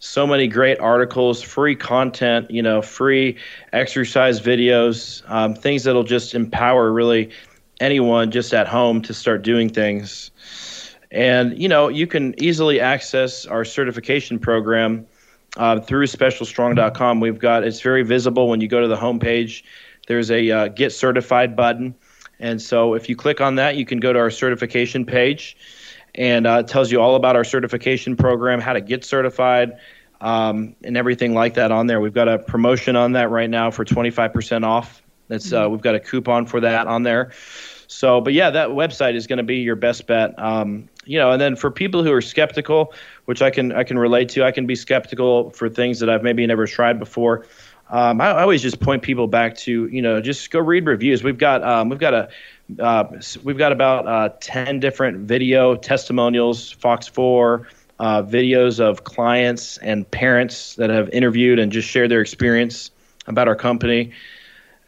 [0.00, 3.36] so many great articles, free content, you know, free
[3.72, 7.30] exercise videos, um, things that'll just empower really
[7.80, 10.30] anyone just at home to start doing things.
[11.10, 15.06] And you know, you can easily access our certification program
[15.56, 17.20] uh, through specialstrong.com.
[17.20, 19.64] We've got it's very visible when you go to the homepage.
[20.06, 21.94] There's a uh, get certified button,
[22.38, 25.56] and so if you click on that, you can go to our certification page,
[26.14, 29.78] and uh, it tells you all about our certification program, how to get certified.
[30.22, 31.98] Um, and everything like that on there.
[31.98, 35.00] We've got a promotion on that right now for 25% off.
[35.28, 35.72] That's uh, mm-hmm.
[35.72, 37.30] we've got a coupon for that on there.
[37.90, 40.38] So, but yeah, that website is going to be your best bet.
[40.38, 43.98] Um, you know, and then for people who are skeptical, which I can I can
[43.98, 47.46] relate to, I can be skeptical for things that I've maybe never tried before.
[47.88, 51.24] Um, I, I, always just point people back to you know just go read reviews.
[51.24, 52.28] We've got um, we've got a
[52.78, 57.66] uh, we've got about uh, ten different video testimonials, Fox Four.
[57.98, 62.90] Uh, videos of clients and parents that have interviewed and just shared their experience
[63.26, 64.10] about our company.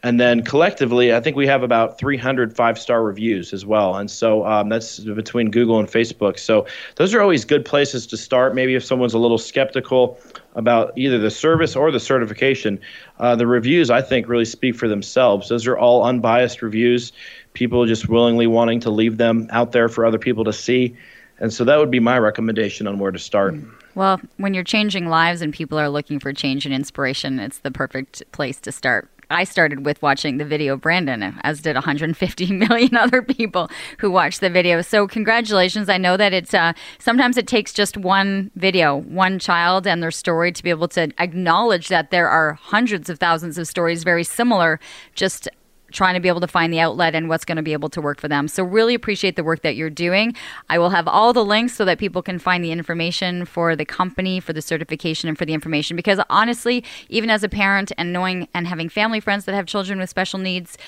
[0.05, 3.97] And then collectively, I think we have about 300 five star reviews as well.
[3.97, 6.41] And so um, that's between Google and Facebook.
[6.41, 8.55] So those are always good places to start.
[8.55, 10.19] Maybe if someone's a little skeptical
[10.55, 12.81] about either the service or the certification,
[13.21, 15.49] uh, the reviews, I think, really speak for themselves.
[15.49, 17.13] Those are all unbiased reviews,
[17.53, 20.97] people just willingly wanting to leave them out there for other people to see.
[21.39, 23.55] And so that would be my recommendation on where to start.
[23.95, 27.71] Well, when you're changing lives and people are looking for change and inspiration, it's the
[27.71, 29.09] perfect place to start.
[29.33, 34.41] I started with watching the video Brandon, as did 150 million other people who watched
[34.41, 34.83] the video.
[34.83, 35.89] So congratulations!
[35.89, 40.11] I know that it's uh, sometimes it takes just one video, one child and their
[40.11, 44.25] story to be able to acknowledge that there are hundreds of thousands of stories very
[44.25, 44.79] similar,
[45.15, 45.49] just
[45.93, 48.01] trying to be able to find the outlet and what's going to be able to
[48.01, 48.49] work for them.
[48.49, 50.35] So, really appreciate the work that you're doing.
[50.69, 53.85] I will have all the links so that people can find the information for the
[53.85, 55.97] company, for the certification, and for the information.
[55.97, 59.99] Because honestly, even as a parent and knowing and having family friends that have children
[59.99, 60.79] with special needs,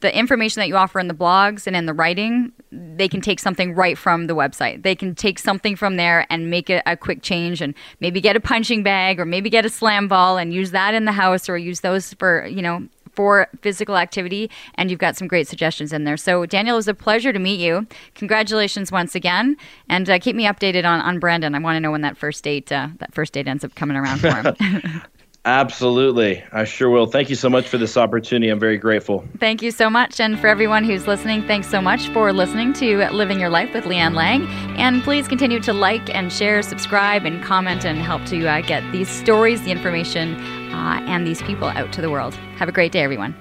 [0.00, 3.40] the information that you offer in the blogs and in the writing, they can take
[3.40, 4.82] something right from the website.
[4.82, 8.36] They can take something from there and make a, a, quick change and maybe get
[8.36, 11.48] a punching bag or maybe get a slam ball and use that in the house
[11.48, 12.86] or use those for, you know,
[13.16, 16.16] for physical activity, and you've got some great suggestions in there.
[16.16, 17.86] So, Daniel, it was a pleasure to meet you.
[18.14, 19.56] Congratulations once again,
[19.88, 21.54] and uh, keep me updated on, on Brandon.
[21.54, 23.96] I want to know when that first date uh, that first date ends up coming
[23.96, 25.02] around for him.
[25.46, 26.42] Absolutely.
[26.50, 27.06] I sure will.
[27.06, 28.50] Thank you so much for this opportunity.
[28.50, 29.24] I'm very grateful.
[29.38, 30.18] Thank you so much.
[30.18, 33.84] And for everyone who's listening, thanks so much for listening to Living Your Life with
[33.84, 34.44] Leanne Lang.
[34.76, 38.82] And please continue to like and share, subscribe, and comment and help to uh, get
[38.90, 40.34] these stories, the information,
[40.76, 42.34] uh, and these people out to the world.
[42.56, 43.34] Have a great day, everyone.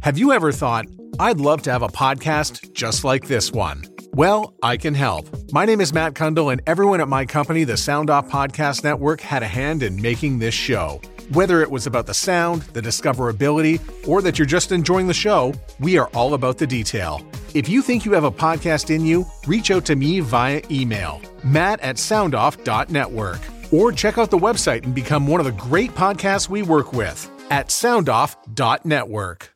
[0.00, 0.86] Have you ever thought,
[1.20, 3.84] I'd love to have a podcast just like this one?
[4.14, 5.28] Well, I can help.
[5.52, 9.20] My name is Matt Cundill, and everyone at my company, the Sound Off Podcast Network,
[9.20, 11.00] had a hand in making this show.
[11.30, 15.54] Whether it was about the sound, the discoverability, or that you're just enjoying the show,
[15.78, 17.24] we are all about the detail.
[17.54, 21.22] If you think you have a podcast in you, reach out to me via email,
[21.44, 23.40] matt at soundoff.network,
[23.72, 27.28] or check out the website and become one of the great podcasts we work with
[27.50, 29.51] at soundoff.network.